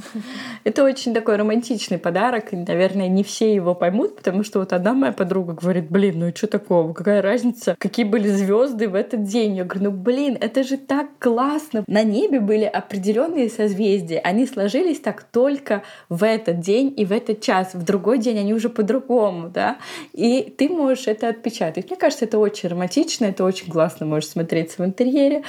Это 0.63 0.83
очень 0.83 1.13
такой 1.13 1.35
романтичный 1.35 1.97
подарок, 1.97 2.53
и, 2.53 2.55
наверное, 2.55 3.07
не 3.07 3.23
все 3.23 3.53
его 3.53 3.75
поймут, 3.75 4.15
потому 4.15 4.43
что 4.43 4.59
вот 4.59 4.73
одна 4.73 4.93
моя 4.93 5.11
подруга 5.11 5.53
говорит, 5.53 5.89
блин, 5.89 6.19
ну 6.19 6.27
и 6.29 6.35
что 6.35 6.47
такого, 6.47 6.93
какая 6.93 7.21
разница, 7.21 7.75
какие 7.79 8.05
были 8.05 8.27
звезды 8.29 8.87
в 8.87 8.95
этот 8.95 9.23
день? 9.23 9.57
Я 9.57 9.65
говорю, 9.65 9.91
ну 9.91 9.91
блин, 9.91 10.37
это 10.39 10.63
же 10.63 10.77
так 10.77 11.07
классно. 11.19 11.83
На 11.87 12.03
небе 12.03 12.39
были 12.39 12.63
определенные 12.63 13.49
созвездия, 13.49 14.19
они 14.19 14.45
сложились 14.47 14.99
так 14.99 15.23
только 15.23 15.83
в 16.09 16.23
этот 16.23 16.59
день 16.59 16.93
и 16.95 17.05
в 17.05 17.11
этот 17.11 17.41
час. 17.41 17.73
В 17.73 17.83
другой 17.83 18.19
день 18.19 18.39
они 18.39 18.53
уже 18.53 18.69
по-другому, 18.69 19.49
да, 19.49 19.77
и 20.13 20.53
ты 20.57 20.69
можешь 20.69 21.07
это 21.07 21.29
отпечатать. 21.29 21.89
Мне 21.89 21.97
кажется, 21.97 22.25
это 22.25 22.39
очень 22.39 22.69
романтично, 22.69 23.25
это 23.25 23.43
очень 23.43 23.69
классно 23.69 24.05
может 24.05 24.29
смотреться 24.29 24.81
в 24.81 24.85
интерьере. 24.85 25.43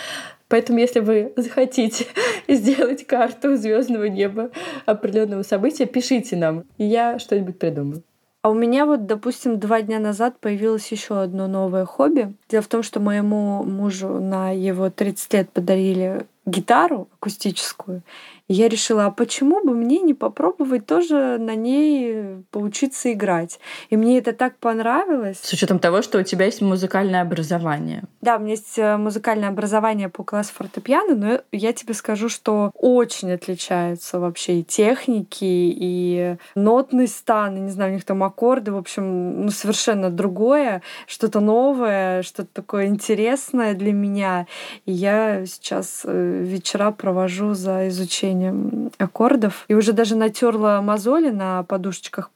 Поэтому, 0.49 0.79
если 0.79 1.01
вы 1.01 1.33
захотите 1.37 2.07
сделать 2.49 3.07
карту 3.07 3.57
звездного 3.57 4.05
неба 4.05 4.51
определенного 4.87 5.43
события, 5.43 5.87
пишите 5.87 6.37
нам, 6.37 6.65
и 6.79 6.85
я 6.85 7.19
что-нибудь 7.19 7.59
придумаю. 7.59 8.03
А 8.41 8.51
у 8.51 8.55
меня 8.55 8.87
вот, 8.87 9.07
допустим, 9.07 9.59
два 9.59 9.83
дня 9.83 9.99
назад 9.99 10.39
появилось 10.41 10.91
еще 10.93 11.21
одно 11.21 11.49
новое 11.49 11.85
хобби. 11.85 12.35
Дело 12.49 12.63
в 12.63 12.69
том, 12.69 12.83
что 12.83 13.01
моему 13.01 13.65
мужу 13.65 14.21
на 14.21 14.53
его 14.53 14.91
30 14.91 15.33
лет 15.35 15.51
подарили 15.51 16.25
гитару 16.47 17.09
акустическую 17.19 18.03
я 18.49 18.69
решила, 18.69 19.07
а 19.07 19.11
почему 19.11 19.63
бы 19.63 19.75
мне 19.75 20.01
не 20.01 20.15
попробовать 20.15 20.87
тоже 20.87 21.37
на 21.39 21.55
ней 21.55 22.45
поучиться 22.51 23.13
играть? 23.13 23.61
И 23.91 23.97
мне 23.97 24.19
это 24.19 24.33
так 24.33 24.57
понравилось. 24.57 25.39
С 25.43 25.53
учетом 25.53 25.79
того, 25.79 26.01
что 26.01 26.19
у 26.19 26.23
тебя 26.23 26.47
есть 26.47 26.63
музыкальное 26.63 27.21
образование. 27.21 28.05
Да, 28.23 28.37
у 28.37 28.41
меня 28.41 28.53
есть 28.53 28.79
э, 28.79 28.97
музыкальное 28.97 29.51
образование 29.51 30.09
по 30.09 30.25
классу 30.25 30.53
фортепиано, 30.55 31.15
но 31.15 31.41
я 31.53 31.75
тебе 31.75 31.93
скажу, 31.93 32.31
что 32.31 32.71
очень 32.75 33.31
отличаются 33.31 34.19
вообще 34.19 34.61
и 34.61 34.65
техники, 34.65 35.45
и 35.45 36.37
нотный 36.55 37.07
стан, 37.07 37.57
и, 37.57 37.61
не 37.61 37.71
знаю, 37.71 37.91
у 37.91 37.95
них 37.95 38.05
там 38.05 38.25
аккорды, 38.25 38.73
в 38.73 38.79
общем, 38.79 39.43
ну, 39.43 39.51
совершенно 39.51 40.11
другое, 40.11 40.83
что-то 41.07 41.41
новое, 41.41 42.23
что-то 42.23 42.49
такое 42.53 42.87
интересное 42.87 43.75
для 43.75 43.93
меня. 43.93 44.47
И 44.87 44.93
я 44.93 45.45
сейчас 45.45 46.03
э, 46.05 46.43
вечера 46.43 46.93
провожу 46.93 47.53
за 47.53 47.89
изучением 47.89 48.38
изучением 48.38 48.90
аккордов. 48.98 49.64
И 49.68 49.74
уже 49.74 49.92
даже 49.92 50.16
натерла 50.16 50.81
мозоли 50.83 51.31
на 51.31 51.62
подушечках. 51.64 52.31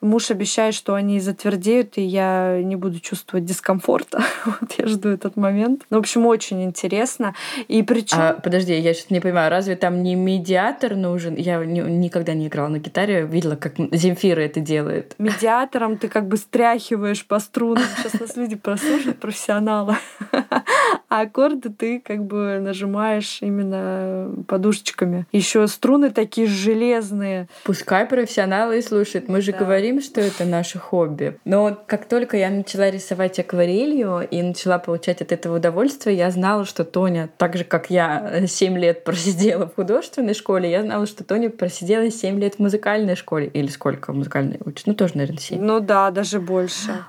Муж 0.00 0.30
обещает, 0.30 0.74
что 0.74 0.94
они 0.94 1.20
затвердеют, 1.20 1.98
и 1.98 2.02
я 2.02 2.60
не 2.62 2.76
буду 2.76 3.00
чувствовать 3.00 3.44
дискомфорта. 3.44 4.22
вот 4.44 4.72
я 4.78 4.86
жду 4.86 5.08
этот 5.08 5.36
момент. 5.36 5.82
Ну, 5.90 5.98
в 5.98 6.00
общем, 6.00 6.26
очень 6.26 6.62
интересно. 6.64 7.34
И 7.68 7.82
причем... 7.82 8.18
А, 8.18 8.32
подожди, 8.34 8.74
я 8.78 8.94
сейчас 8.94 9.10
не 9.10 9.20
понимаю, 9.20 9.50
разве 9.50 9.76
там 9.76 10.02
не 10.02 10.14
медиатор 10.14 10.96
нужен? 10.96 11.34
Я 11.34 11.64
не, 11.64 11.80
никогда 11.80 12.34
не 12.34 12.48
играла 12.48 12.68
на 12.68 12.78
гитаре, 12.78 13.26
видела, 13.26 13.56
как 13.56 13.74
Земфира 13.92 14.40
это 14.40 14.60
делает. 14.60 15.14
Медиатором 15.18 15.98
ты 15.98 16.08
как 16.08 16.26
бы 16.28 16.36
стряхиваешь 16.36 17.26
по 17.26 17.38
струнам. 17.38 17.84
Сейчас 17.96 18.20
нас 18.20 18.36
люди 18.36 18.56
прослушают, 18.56 19.18
профессионалы. 19.20 19.96
а 21.08 21.22
аккорды 21.22 21.70
ты 21.70 22.00
как 22.00 22.24
бы 22.24 22.58
нажимаешь 22.60 23.38
именно 23.40 24.30
подушечками. 24.46 25.26
Еще 25.32 25.66
струны 25.66 26.10
такие 26.10 26.46
железные. 26.46 27.48
Пускай 27.64 28.06
профессионалы 28.06 28.78
и 28.78 28.82
слушают. 28.82 29.28
Мы 29.28 29.40
же 29.40 29.52
да. 29.52 29.58
говорим, 29.58 30.00
что 30.00 30.20
это 30.20 30.44
наше 30.44 30.78
хобби. 30.78 31.38
Но 31.44 31.76
как 31.86 32.06
только 32.06 32.36
я 32.36 32.50
начала 32.50 32.90
рисовать 32.90 33.38
акварелью 33.38 34.26
и 34.30 34.42
начала 34.42 34.78
получать 34.78 35.22
от 35.22 35.32
этого 35.32 35.56
удовольствие, 35.56 36.16
я 36.16 36.30
знала, 36.30 36.64
что 36.64 36.84
Тоня, 36.84 37.28
так 37.38 37.56
же 37.56 37.64
как 37.64 37.90
я 37.90 38.46
7 38.46 38.78
лет 38.78 39.04
просидела 39.04 39.66
в 39.66 39.74
художественной 39.74 40.34
школе, 40.34 40.70
я 40.70 40.82
знала, 40.82 41.06
что 41.06 41.24
Тоня 41.24 41.50
просидела 41.50 42.10
7 42.10 42.38
лет 42.38 42.56
в 42.56 42.58
музыкальной 42.58 43.16
школе. 43.16 43.46
Или 43.48 43.68
сколько 43.68 44.12
в 44.12 44.16
музыкальной 44.16 44.58
учат? 44.64 44.86
Ну, 44.86 44.94
тоже, 44.94 45.16
наверное, 45.16 45.38
7. 45.38 45.60
Ну 45.60 45.80
да, 45.80 46.10
даже 46.10 46.40
больше. 46.40 47.04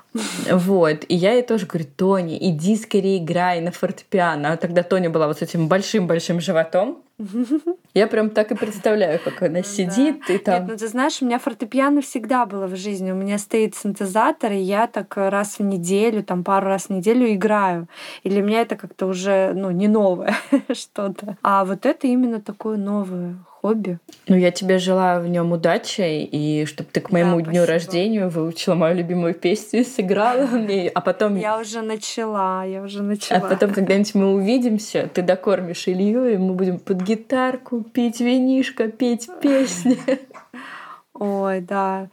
Вот. 0.51 1.05
И 1.07 1.15
я 1.15 1.33
ей 1.33 1.43
тоже 1.43 1.65
говорю, 1.65 1.87
Тоня, 1.95 2.37
иди 2.37 2.75
скорее 2.75 3.17
играй 3.17 3.61
на 3.61 3.71
фортепиано. 3.71 4.53
А 4.53 4.57
тогда 4.57 4.83
Тоня 4.83 5.09
была 5.09 5.27
вот 5.27 5.39
с 5.39 5.41
этим 5.41 5.67
большим-большим 5.67 6.39
животом. 6.39 7.03
Я 7.93 8.07
прям 8.07 8.29
так 8.29 8.51
и 8.51 8.55
представляю, 8.55 9.19
как 9.19 9.41
она 9.41 9.61
сидит 9.61 10.21
да. 10.27 10.33
и 10.33 10.37
там. 10.37 10.61
Нет, 10.61 10.71
ну 10.71 10.77
ты 10.77 10.87
знаешь, 10.87 11.21
у 11.21 11.25
меня 11.25 11.37
фортепиано 11.37 12.01
всегда 12.01 12.45
было 12.45 12.67
в 12.67 12.75
жизни. 12.75 13.11
У 13.11 13.15
меня 13.15 13.37
стоит 13.37 13.75
синтезатор, 13.75 14.53
и 14.53 14.59
я 14.59 14.87
так 14.87 15.17
раз 15.17 15.59
в 15.59 15.63
неделю, 15.63 16.23
там 16.23 16.43
пару 16.43 16.67
раз 16.67 16.85
в 16.85 16.89
неделю 16.91 17.31
играю. 17.33 17.87
И 18.23 18.29
для 18.29 18.41
меня 18.41 18.61
это 18.61 18.75
как-то 18.75 19.05
уже, 19.07 19.53
ну, 19.53 19.71
не 19.71 19.87
новое 19.87 20.35
что-то. 20.73 21.37
А 21.43 21.65
вот 21.65 21.85
это 21.85 22.07
именно 22.07 22.39
такое 22.39 22.77
новое 22.77 23.37
хобби. 23.61 23.99
Ну, 24.27 24.35
я 24.35 24.51
тебе 24.51 24.77
желаю 24.77 25.21
в 25.21 25.27
нем 25.27 25.51
удачи, 25.51 26.23
и 26.23 26.65
чтобы 26.65 26.89
ты 26.91 27.01
к 27.01 27.11
моему 27.11 27.41
да, 27.41 27.51
дню 27.51 27.65
рождения 27.65 28.27
выучила 28.27 28.75
мою 28.75 28.95
любимую 28.95 29.33
песню 29.33 29.81
и 29.81 29.83
сыграла 29.83 30.45
мне, 30.45 30.89
а 30.89 31.01
потом... 31.01 31.35
Я 31.35 31.59
уже 31.59 31.81
начала, 31.81 32.63
я 32.63 32.81
уже 32.81 33.03
начала. 33.03 33.45
А 33.45 33.49
потом 33.49 33.73
когда-нибудь 33.73 34.15
мы 34.15 34.33
увидимся, 34.33 35.09
ты 35.13 35.21
докормишь 35.21 35.87
Илью, 35.87 36.25
и 36.25 36.37
мы 36.37 36.53
будем 36.53 36.79
под 36.79 37.01
гитарку 37.01 37.81
пить 37.81 38.19
винишко, 38.19 38.87
петь 38.87 39.29
песни. 39.41 39.97
Ой, 41.13 41.61
да. 41.61 42.09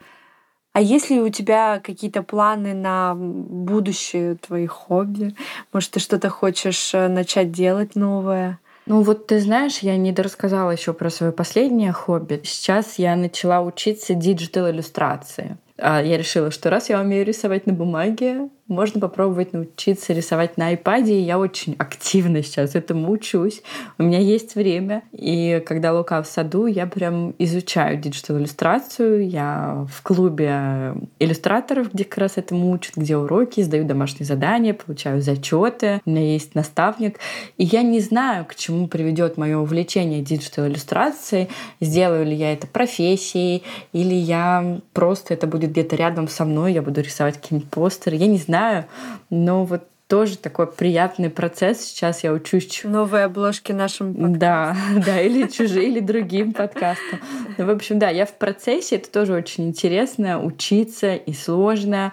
А 0.73 0.81
есть 0.81 1.09
ли 1.09 1.21
у 1.21 1.31
тебя 1.31 1.81
какие-то 1.83 2.23
планы 2.23 2.75
на 2.75 3.15
будущее 3.15 4.35
твои 4.35 4.67
хобби? 4.67 5.35
Может, 5.73 5.93
ты 5.93 6.01
что-то 6.01 6.29
хочешь 6.29 6.93
э, 6.93 7.09
начать 7.09 7.51
делать 7.51 7.97
новое? 7.97 8.59
Ну 8.87 9.03
вот 9.03 9.27
ты 9.27 9.41
знаешь, 9.41 9.79
я 9.79 9.97
не 9.97 10.13
дорассказала 10.13 10.71
еще 10.71 10.93
про 10.93 11.11
свое 11.11 11.33
последнее 11.33 11.93
хобби. 11.93 12.41
Сейчас 12.45 12.99
я 12.99 13.17
начала 13.17 13.61
учиться 13.61 14.15
digital 14.15 14.71
иллюстрации. 14.71 15.59
А 15.77 16.01
я 16.01 16.17
решила, 16.17 16.51
что 16.53 16.71
раз 16.71 16.89
я 16.89 17.01
умею 17.01 17.27
рисовать 17.27 17.67
на 17.67 17.73
бумаге, 17.73 18.49
можно 18.69 19.01
попробовать 19.01 19.53
научиться 19.53 20.13
рисовать 20.13 20.57
на 20.57 20.75
iPad. 20.75 21.09
Я 21.21 21.39
очень 21.39 21.77
активно 21.79 22.43
сейчас 22.43 22.75
этому 22.75 23.11
учусь. 23.11 23.63
У 23.99 24.03
меня 24.03 24.19
есть 24.19 24.57
время. 24.57 25.03
И 25.13 25.63
когда 25.65 25.93
Лука 25.93 26.21
в 26.23 26.27
саду, 26.27 26.67
я 26.67 26.87
прям 26.87 27.35
изучаю 27.39 27.99
digital-иллюстрацию. 27.99 29.29
Я 29.29 29.87
в 29.89 30.03
клубе 30.03 30.95
иллюстраторов, 31.21 31.93
где 31.93 32.05
как 32.05 32.19
раз 32.19 32.33
этому 32.37 32.73
учат, 32.73 32.97
где 32.97 33.17
уроки, 33.17 33.61
сдаю 33.61 33.85
домашние 33.85 34.27
задания, 34.27 34.75
получаю 34.75 35.23
зачеты. 35.23 36.01
У 36.05 36.11
меня 36.11 36.33
есть 36.33 36.57
наставник. 36.57 37.21
И 37.59 37.65
я 37.65 37.83
не 37.83 38.01
знаю, 38.01 38.45
к 38.47 38.57
чему 38.57 38.89
приведет 38.89 39.37
мое 39.37 39.59
увлечение 39.59 40.23
digital-иллюстрацией. 40.23 41.49
Сделаю 41.81 42.27
ли 42.27 42.35
я 42.35 42.53
это 42.53 42.67
профессией, 42.67 43.63
или 43.93 44.15
я 44.15 44.81
просто 44.93 45.35
это 45.35 45.47
будет 45.47 45.71
где-то 45.71 45.95
рядом 45.95 46.27
со 46.27 46.45
мной, 46.45 46.73
я 46.73 46.83
буду 46.83 47.01
рисовать 47.01 47.37
какие-нибудь 47.37 47.71
постеры. 47.71 48.17
Я 48.17 48.27
не 48.27 48.39
знаю 48.39 48.56
знаю, 48.57 48.87
но 49.31 49.65
вот 49.65 49.83
тоже 50.09 50.39
такой 50.39 50.69
приятный 50.69 51.31
процесс. 51.31 51.81
Сейчас 51.81 52.23
я 52.23 52.33
учусь... 52.33 52.83
Новые 52.85 53.25
обложки 53.25 53.73
нашим 53.73 54.15
подкастам. 54.15 54.39
Да, 54.39 54.77
да, 55.07 55.21
или 55.21 55.49
чужие, 55.49 55.89
или 55.89 56.01
другим 56.01 56.53
подкастам. 56.53 57.21
Ну, 57.59 57.67
в 57.67 57.71
общем, 57.71 57.99
да, 57.99 58.09
я 58.09 58.25
в 58.25 58.35
процессе, 58.35 58.97
это 58.97 59.11
тоже 59.11 59.35
очень 59.35 59.69
интересно, 59.69 60.43
учиться 60.43 61.17
и 61.17 61.33
сложно, 61.33 62.13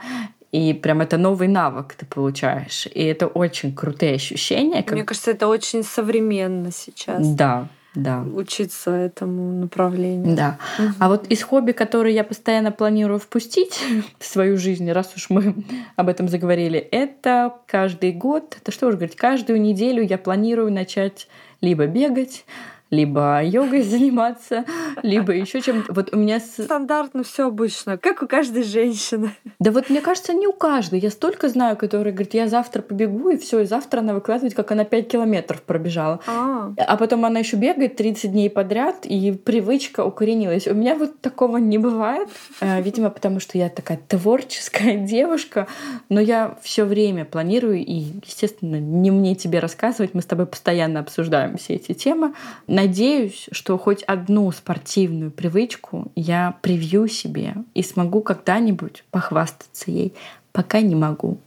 и 0.52 0.74
прям 0.74 1.02
это 1.02 1.18
новый 1.18 1.48
навык 1.48 1.94
ты 1.94 2.06
получаешь. 2.06 2.88
И 2.88 3.04
это 3.04 3.28
очень 3.28 3.76
крутые 3.76 4.16
ощущения. 4.16 4.82
Как... 4.82 4.94
Мне 4.94 5.04
кажется, 5.04 5.32
это 5.32 5.48
очень 5.48 5.84
современно 5.84 6.72
сейчас. 6.72 7.28
Да, 7.28 7.68
да. 7.96 8.22
учиться 8.22 8.92
этому 8.92 9.54
направлению. 9.54 10.36
Да. 10.36 10.58
Угу. 10.80 10.88
А 11.00 11.10
вот 11.10 11.28
из 11.28 11.44
хобби, 11.44 11.72
которые 11.72 12.16
я 12.16 12.24
постоянно 12.24 12.72
планирую 12.72 13.20
впустить 13.20 13.80
в 14.20 14.26
свою 14.26 14.58
жизнь, 14.58 14.90
раз 14.92 15.14
уж 15.16 15.30
мы 15.30 15.56
об 15.96 16.10
этом 16.10 16.28
заговорили, 16.28 16.80
это 16.80 17.54
каждый 17.68 18.12
год, 18.12 18.58
это 18.62 18.72
что 18.72 18.88
уж 18.88 18.96
говорить, 18.96 19.16
каждую 19.16 19.62
неделю 19.62 20.04
я 20.04 20.18
планирую 20.18 20.72
начать 20.72 21.28
либо 21.62 21.88
бегать, 21.88 22.46
либо 22.94 23.42
йогой 23.44 23.82
заниматься, 23.94 24.66
либо 25.02 25.34
еще 25.34 25.62
чем. 25.62 25.84
Вот 25.90 26.14
у 26.14 26.18
меня 26.18 26.40
стандартно 26.40 27.24
все 27.24 27.48
обычно, 27.48 27.98
как 27.98 28.22
у 28.22 28.28
каждой 28.28 28.64
женщины. 28.64 29.32
Да 29.60 29.72
вот 29.72 29.90
мне 29.90 30.02
кажется, 30.02 30.34
не 30.34 30.48
у 30.48 30.54
каждой. 30.54 31.00
Я 31.00 31.10
столько 31.10 31.50
знаю, 31.50 31.76
которые 31.76 32.14
говорят, 32.14 32.34
я 32.34 32.48
завтра 32.48 32.82
побегу 32.82 33.30
и 33.30 33.38
все, 33.38 33.62
и 33.62 33.66
завтра 33.66 34.00
она 34.00 34.14
выкладывает, 34.14 34.54
как 34.54 34.72
она 34.72 34.84
5 34.84 35.08
километров 35.08 35.62
пробежала. 35.64 36.20
А, 36.28 36.74
а 36.78 36.98
потом 36.98 37.26
она 37.26 37.40
еще 37.40 37.58
бегает 37.58 37.96
30 37.96 38.32
дней 38.32 38.50
подряд, 38.50 39.06
и 39.06 39.32
привычка 39.32 40.06
укоренилась. 40.06 40.68
У 40.68 40.74
меня 40.74 40.96
вот 40.96 41.20
такого 41.20 41.58
не 41.58 41.78
бывает, 41.78 42.30
э, 42.62 42.82
видимо, 42.82 43.10
потому 43.10 43.40
что 43.40 43.58
я 43.58 43.70
такая 43.70 44.00
творческая 44.08 44.98
девушка, 45.08 45.68
но 46.10 46.20
я 46.20 46.58
все 46.62 46.86
время 46.86 47.26
планирую 47.26 47.80
и, 47.80 48.06
естественно, 48.26 48.80
не 48.80 49.12
мне 49.12 49.36
тебе 49.36 49.60
рассказывать, 49.60 50.14
мы 50.14 50.22
с 50.22 50.26
тобой 50.26 50.46
постоянно 50.46 51.00
обсуждаем 51.00 51.58
все 51.58 51.76
эти 51.76 51.94
темы. 51.94 52.34
На 52.68 52.83
Надеюсь, 52.84 53.48
что 53.54 53.78
хоть 53.78 54.04
одну 54.04 54.52
спортивную 54.52 55.32
привычку 55.32 56.12
я 56.18 56.58
привью 56.62 57.08
себе 57.08 57.56
и 57.74 57.82
смогу 57.82 58.20
когда-нибудь 58.22 59.06
похвастаться 59.10 59.90
ей. 59.90 60.14
Пока 60.52 60.82
не 60.82 60.94
могу. 60.94 61.38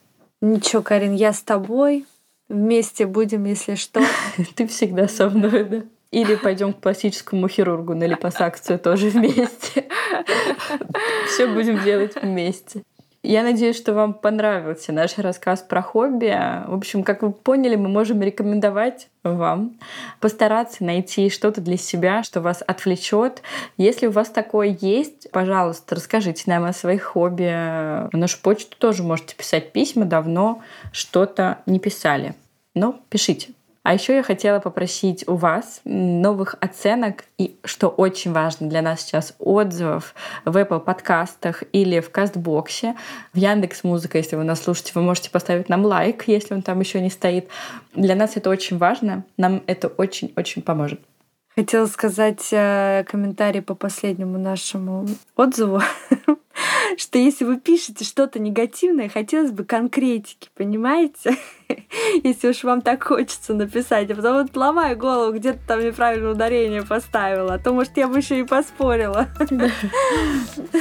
Ничего, 0.40 0.80
Карин, 0.80 1.14
я 1.14 1.34
с 1.34 1.42
тобой. 1.42 2.06
Вместе 2.48 3.04
будем, 3.04 3.44
если 3.44 3.74
что. 3.74 4.00
Ты 4.54 4.66
всегда 4.66 5.08
со 5.08 5.28
мной, 5.28 5.64
да? 5.64 5.82
Или 6.10 6.36
пойдем 6.36 6.72
к 6.72 6.78
пластическому 6.78 7.48
хирургу 7.48 7.94
на 7.94 8.04
липосакцию 8.04 8.78
тоже 8.78 9.10
вместе. 9.10 9.84
Все 11.28 11.48
будем 11.48 11.84
делать 11.84 12.14
вместе. 12.14 12.82
Я 13.26 13.42
надеюсь, 13.42 13.76
что 13.76 13.92
вам 13.92 14.14
понравился 14.14 14.92
наш 14.92 15.18
рассказ 15.18 15.60
про 15.60 15.82
хобби. 15.82 16.28
В 16.68 16.74
общем, 16.74 17.02
как 17.02 17.22
вы 17.22 17.32
поняли, 17.32 17.74
мы 17.74 17.88
можем 17.88 18.22
рекомендовать 18.22 19.08
вам 19.24 19.72
постараться 20.20 20.84
найти 20.84 21.28
что-то 21.28 21.60
для 21.60 21.76
себя, 21.76 22.22
что 22.22 22.40
вас 22.40 22.62
отвлечет. 22.64 23.42
Если 23.78 24.06
у 24.06 24.12
вас 24.12 24.30
такое 24.30 24.78
есть, 24.80 25.28
пожалуйста, 25.32 25.96
расскажите 25.96 26.44
нам 26.46 26.62
о 26.66 26.72
своих 26.72 27.02
хобби. 27.02 27.50
На 27.50 28.10
нашу 28.12 28.40
почту 28.40 28.76
тоже 28.78 29.02
можете 29.02 29.34
писать 29.34 29.72
письма. 29.72 30.04
Давно 30.04 30.62
что-то 30.92 31.58
не 31.66 31.80
писали. 31.80 32.36
Но 32.76 33.00
пишите. 33.08 33.55
А 33.86 33.94
еще 33.94 34.16
я 34.16 34.24
хотела 34.24 34.58
попросить 34.58 35.28
у 35.28 35.36
вас 35.36 35.80
новых 35.84 36.56
оценок 36.60 37.22
и, 37.38 37.56
что 37.62 37.86
очень 37.86 38.32
важно 38.32 38.68
для 38.68 38.82
нас 38.82 39.02
сейчас, 39.02 39.36
отзывов 39.38 40.12
в 40.44 40.56
Apple 40.56 40.80
подкастах 40.80 41.62
или 41.70 42.00
в 42.00 42.10
Кастбоксе, 42.10 42.96
в 43.32 43.36
Яндекс 43.36 43.84
Музыка, 43.84 44.18
если 44.18 44.34
вы 44.34 44.42
нас 44.42 44.60
слушаете, 44.60 44.90
вы 44.96 45.02
можете 45.02 45.30
поставить 45.30 45.68
нам 45.68 45.84
лайк, 45.84 46.24
если 46.26 46.54
он 46.54 46.62
там 46.62 46.80
еще 46.80 47.00
не 47.00 47.10
стоит. 47.10 47.46
Для 47.94 48.16
нас 48.16 48.36
это 48.36 48.50
очень 48.50 48.76
важно, 48.76 49.22
нам 49.36 49.62
это 49.68 49.86
очень-очень 49.86 50.62
поможет. 50.62 50.98
Хотела 51.56 51.86
сказать 51.86 52.48
э, 52.52 53.04
комментарий 53.08 53.62
по 53.62 53.74
последнему 53.74 54.38
нашему 54.38 55.06
отзыву, 55.36 55.80
что 56.98 57.18
если 57.18 57.46
вы 57.46 57.58
пишете 57.58 58.04
что-то 58.04 58.38
негативное, 58.38 59.08
хотелось 59.08 59.52
бы 59.52 59.64
конкретики, 59.64 60.50
понимаете? 60.54 61.34
если 62.24 62.48
уж 62.48 62.62
вам 62.62 62.82
так 62.82 63.02
хочется 63.04 63.54
написать, 63.54 64.10
а 64.10 64.14
потом 64.14 64.42
вот 64.42 64.54
ломаю 64.54 64.98
голову, 64.98 65.32
где-то 65.32 65.58
там 65.66 65.80
неправильное 65.80 66.32
ударение 66.32 66.82
поставила, 66.82 67.54
а 67.54 67.58
то, 67.58 67.72
может, 67.72 67.96
я 67.96 68.08
бы 68.08 68.18
еще 68.18 68.38
и 68.38 68.44
поспорила. 68.44 69.28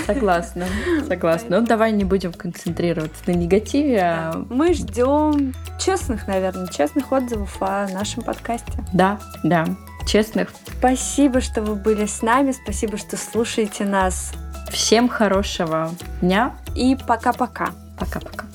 Согласна, 0.06 0.66
согласна. 1.08 1.62
Ну, 1.62 1.66
давай 1.66 1.94
не 1.94 2.04
будем 2.04 2.34
концентрироваться 2.34 3.24
на 3.28 3.32
негативе. 3.32 4.02
А 4.02 4.46
Мы 4.50 4.74
ждем 4.74 5.54
честных, 5.80 6.28
наверное, 6.28 6.68
честных 6.68 7.14
отзывов 7.14 7.56
о 7.62 7.88
нашем 7.88 8.24
подкасте. 8.24 8.74
Да, 8.94 9.20
да 9.44 9.66
честных. 10.06 10.54
Спасибо, 10.80 11.42
что 11.42 11.62
вы 11.62 11.76
были 11.76 12.06
с 12.06 12.22
нами. 12.22 12.52
Спасибо, 12.52 12.98
что 12.98 13.18
слушаете 13.18 13.86
нас. 13.86 14.34
Всем 14.72 15.08
хорошего 15.08 15.92
дня. 16.22 16.56
И 16.76 16.96
пока-пока. 17.08 17.70
Пока-пока. 17.98 18.46